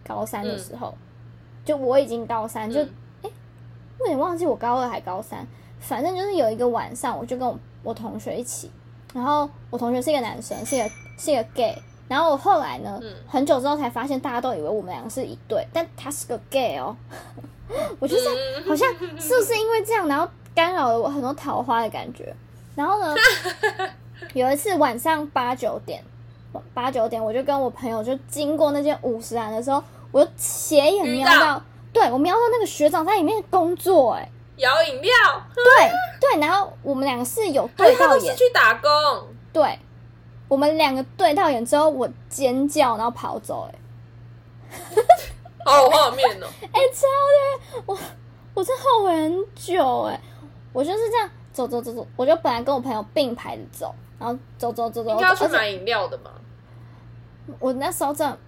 [0.07, 0.99] 高三的时候，嗯、
[1.65, 2.85] 就我已经高三，就哎、
[3.23, 3.31] 嗯。
[3.31, 3.33] 欸，
[3.99, 5.47] 我有点忘记我高二还高三，
[5.81, 8.71] 反正就是有一个晚上，我就跟我我同学一起，
[9.13, 11.77] 然后我同学是一个男生，是一个是一个 gay，
[12.09, 16.97] 然后我后来呢，嗯、很久之后才发现，大家都以为我们两个是一对，但他是个 gay 哦，
[17.99, 18.33] 我就想
[18.67, 22.35] 好像是不是因为这样，然后干扰了我很多桃花的感觉，
[22.75, 23.15] 然后呢，
[24.35, 26.05] 有一次晚上八九点。
[26.73, 29.83] 八九点，我就跟我朋友就经过那间五十岚的时候，
[30.13, 35.13] 我就斜眼瞄到，对，我瞄到那个学长在里面工作、欸，哎，摇饮料，
[35.55, 35.91] 对
[36.21, 38.91] 对，然后我们两个是有对到眼，是去打工，
[39.53, 39.79] 对，
[40.49, 43.75] 我们两个对到眼之后，我尖叫，然后跑走、欸，
[44.71, 45.03] 哎，
[45.65, 47.99] 好有画面哦，哎、欸，超的，我
[48.55, 50.21] 我真后悔很久、欸，哎，
[50.73, 53.95] 我就是这样走走走走，我就本来跟我朋友并排着走，
[54.25, 56.31] 然后走走走走，应该要去买饮料的嘛。
[57.59, 58.39] 我那时候真的，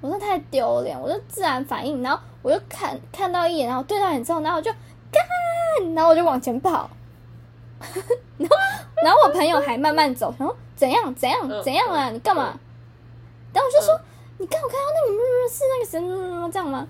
[0.00, 4.70] 我真的太丢脸，我就自然反应，然后我就看看到一眼，然后对到眼之后，然后我就
[5.10, 6.88] 干，然后我就往前跑，
[8.38, 8.56] 然后
[9.02, 12.08] 然后我朋友还慢慢走，然后怎样怎样怎样啊？
[12.10, 12.56] 你干嘛？
[13.52, 14.00] 然后我就说，
[14.38, 16.86] 你刚我看到那个是那个谁这样吗？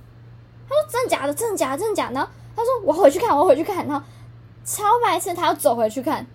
[0.68, 1.32] 他说真的假的？
[1.32, 1.78] 真的假的？
[1.78, 2.12] 真的假的？
[2.12, 4.06] 然后他说我回去看，我回去看，然后
[4.66, 6.26] 超白痴，他要走回去看。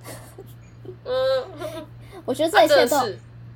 [1.05, 1.85] 嗯，
[2.25, 2.97] 我觉得这一切都。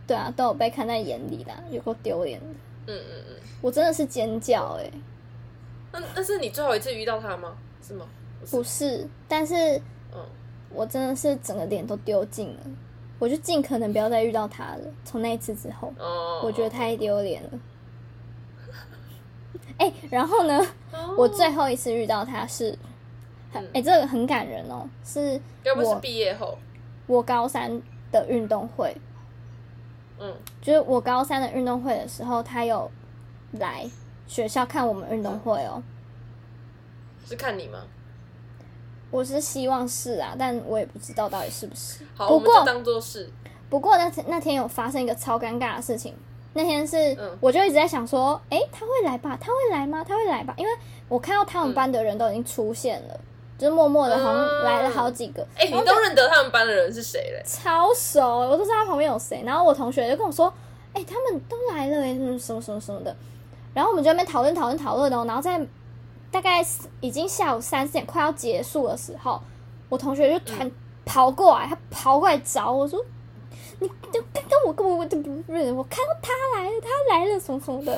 [0.07, 2.45] 对啊，都有被看在眼里啦，有够丢脸的。
[2.87, 4.93] 嗯嗯嗯，我真的是尖叫哎、欸。
[5.93, 7.55] 那那是你最后一次遇到他吗？
[7.87, 8.05] 是吗？
[8.49, 9.77] 不是，但是，
[10.13, 10.19] 嗯，
[10.73, 12.59] 我真的是整个脸都丢尽了。
[13.19, 14.79] 我就尽可能不要再遇到他了。
[15.05, 17.49] 从那一次之后，哦，我觉得太丢脸了。
[19.77, 20.59] 哎、欸，然后呢，
[20.91, 22.71] 哦、我最后一次遇到他是，
[23.53, 26.57] 哎、嗯欸，这个很感人哦，是要不是毕业后，
[27.11, 27.81] 我高三
[28.11, 28.95] 的运动会。
[30.17, 32.89] 嗯，就是我高三的运动会的时候，他有
[33.51, 33.85] 来
[34.27, 35.83] 学校看我们运动会哦。
[37.27, 37.79] 是看你吗？
[39.09, 42.05] 我是希望是啊，但我也不知道到底是不是。
[42.15, 42.65] 好，不过。
[43.69, 46.15] 不过那天那天有发生一个超尴尬的事情。
[46.53, 49.37] 那天是，我就一直在想说，哎、他会来吧？
[49.39, 50.03] 他会来吗？
[50.07, 50.53] 他会来吧？
[50.57, 50.71] 因为
[51.09, 53.13] 我看到他们班的人都已经出现了。
[53.13, 53.30] 嗯
[53.61, 55.43] 就是默默的，好像来了好几个。
[55.55, 57.43] 哎、嗯欸，你都认得他们班的人是谁嘞？
[57.45, 59.43] 超熟，我都知道他旁边有谁。
[59.45, 60.51] 然后我同学就跟我说
[60.93, 63.15] ：“哎、欸，他们都来了，哎，什么什么什么什么的。”
[63.75, 65.23] 然后我们就在那边讨论讨论讨论哦。
[65.27, 65.63] 然后在
[66.31, 66.65] 大概
[67.01, 69.39] 已经下午三四点快要结束的时候，
[69.89, 70.71] 我同学就突然
[71.05, 72.99] 跑过来，他跑过来找我说
[73.77, 77.91] ：“你就刚刚我跟我我不是我看到他来了，他来了什么什么的。”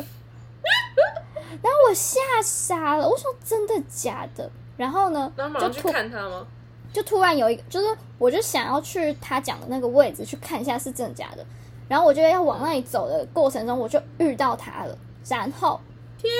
[1.63, 4.51] 然后我吓傻了，我说真的假的？
[4.77, 6.45] 然后呢，然后马上去看他吗？
[6.91, 7.87] 就突然有一个，就是
[8.19, 11.43] 我就想要去他讲的那个位置去看一下是真的假的。
[11.87, 14.97] 然后我觉得要往那里走的过程中，我就遇到他了。
[15.27, 15.79] 然后，
[16.17, 16.31] 天，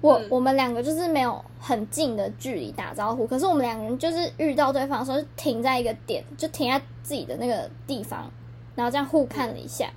[0.00, 8.30] 我我们两个就是没有很近的距离打招呼，可是我们两个人就是遇到对方的时候，就停在一个点，就停在自己的那个地方，
[8.74, 9.90] 然后这样互看了一下。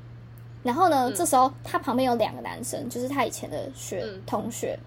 [0.63, 4.77] 然后呢，这时候他旁边有两个男生，就是他以前的学同学，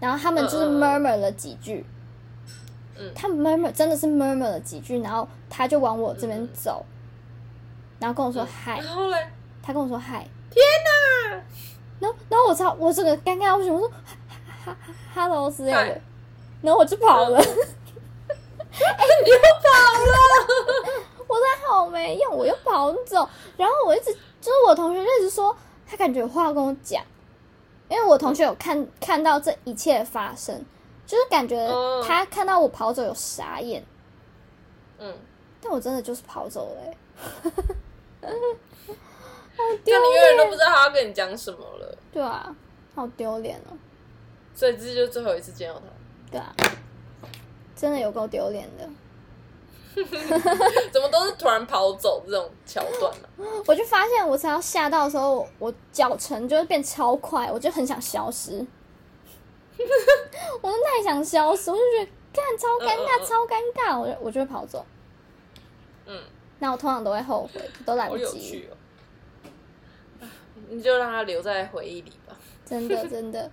[0.00, 1.84] 然后他们就是 murmur 了几句。
[3.14, 6.84] 他 murmur 真的是 murmur 了几句，然后他就往我这边走，
[7.98, 8.78] 然后跟我说嗨。
[8.80, 9.16] 然后嘞，
[9.62, 10.26] 他跟我说嗨。
[10.50, 11.42] 天哪！
[12.00, 13.94] 然后然后我操，我这个尴尬，我想我说哈
[14.64, 16.00] 哈哈，hello 之类的，
[16.62, 17.38] 然后我就跑了。
[17.38, 19.70] 哎，你又跑
[20.06, 20.16] 了！
[21.28, 23.28] 我在好没用，我又跑走。
[23.56, 24.06] 然后我一直
[24.40, 27.02] 就是我同学就一直说他感觉有话要跟我讲，
[27.88, 30.64] 因为我同学有看看到这一切发生。
[31.10, 31.56] 就是感觉
[32.06, 33.84] 他看到我跑走有傻眼，
[34.98, 35.12] 嗯，
[35.60, 36.80] 但我真的就是跑走了，
[38.20, 38.30] 哎，
[39.56, 41.98] 好丢脸，你永远都不知道他要跟你讲什么了。
[42.12, 42.54] 对啊，
[42.94, 43.76] 好丢脸哦。
[44.54, 45.86] 所以这就是最后一次见到他。
[46.30, 46.54] 对啊，
[47.74, 48.88] 真的有够丢脸的。
[50.92, 53.28] 怎么都是突然跑走这种桥段呢？
[53.66, 58.64] 我就发现，我只要吓到的时候，我脚程就会变超快，我就很想消失。
[60.62, 64.84] 我都太想消失，我就觉得看超尴尬，超尴尬，我就我就会跑走。
[66.06, 66.22] 嗯，
[66.58, 68.68] 那我通常都会后悔，都来不及。
[70.20, 70.26] 哦、
[70.68, 72.36] 你就让他留在回忆里吧。
[72.64, 73.50] 真的 真的，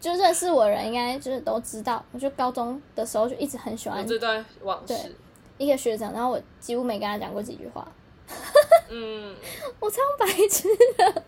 [0.00, 4.94] 就认识我的人应该就是都知道，我就高中的时候就一直很喜欢这段往事。
[4.94, 5.12] 对，
[5.58, 7.86] 一个学长，然后我几乎没跟他讲过几句话。
[8.88, 9.34] 嗯，
[9.80, 11.22] 我超白痴的。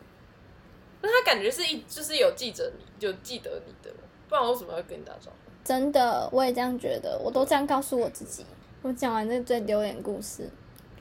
[1.01, 3.95] 那他感觉是一，就是有记着你，就记得你的，
[4.29, 5.51] 不然我为什么要跟你打招呼？
[5.65, 8.45] 真的，我也这样觉得，我都这样告诉我自己。
[8.83, 10.49] 我讲完这个最丢脸故事，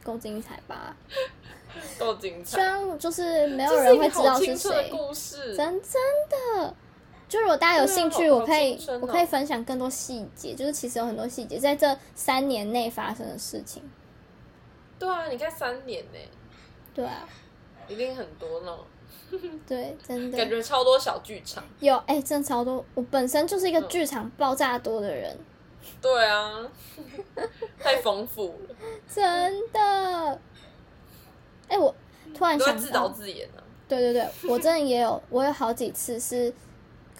[0.04, 0.95] 够精彩吧？
[1.98, 2.58] 够精彩。
[2.58, 4.89] 虽然就是没有人会知道是谁。
[4.89, 5.56] 故事。
[5.56, 6.02] 真真
[6.58, 6.76] 的，
[7.30, 13.84] 就如果大家有兴趣，我可以我可以分享更多细节，就是其实有很多细节在这三年内发生的事情。
[15.00, 16.20] 对啊，你看三年呢。
[16.93, 17.30] 对啊，
[17.88, 18.76] 一定很多呢。
[19.68, 21.64] 对，真的感觉超多小剧场。
[21.80, 22.84] 有哎、欸，真的超多。
[22.95, 25.36] 我本身就是一个剧场爆炸多的人。
[25.36, 26.66] 嗯、对啊，
[27.80, 28.76] 太丰富了。
[29.14, 29.80] 真的。
[31.68, 31.93] 哎、欸，我
[32.34, 36.53] 突然想自导自演、啊、对对对，我真的也有，我有好几次是，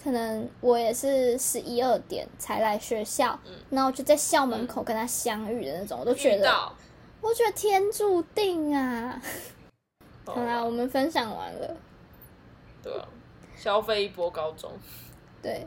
[0.02, 6.72] 可能我也是十一二点才来学校，嗯、然后就在校门口跟他相遇的那种，嗯、我都觉得，
[7.20, 9.20] 我觉得天注定啊。
[10.34, 11.76] 好啦，我们分享完了。
[12.82, 13.06] 对啊，
[13.56, 14.70] 消费一波高中。
[15.42, 15.66] 对，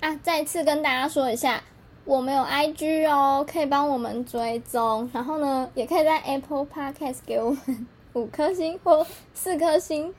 [0.00, 1.62] 啊，再次跟大家说一下，
[2.04, 10.14] 我们有 IG 哦，可以帮我们追踪，然后呢，也可以在 Apple Podcast 给我们五颗星或四颗星，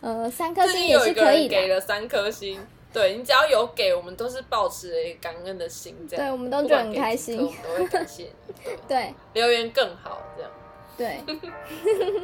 [0.00, 1.50] 呃，三颗星也是可以的。
[1.50, 2.60] 给了三颗星，
[2.92, 6.26] 对，你只要有给我们，都是保持了一个感恩的心，这样。
[6.26, 8.54] 对，我们都觉得很开心，我们都会感谢你。
[8.64, 10.50] 对， 对，留言更好，这样。
[10.96, 11.20] 对。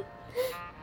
[0.34, 0.70] Ha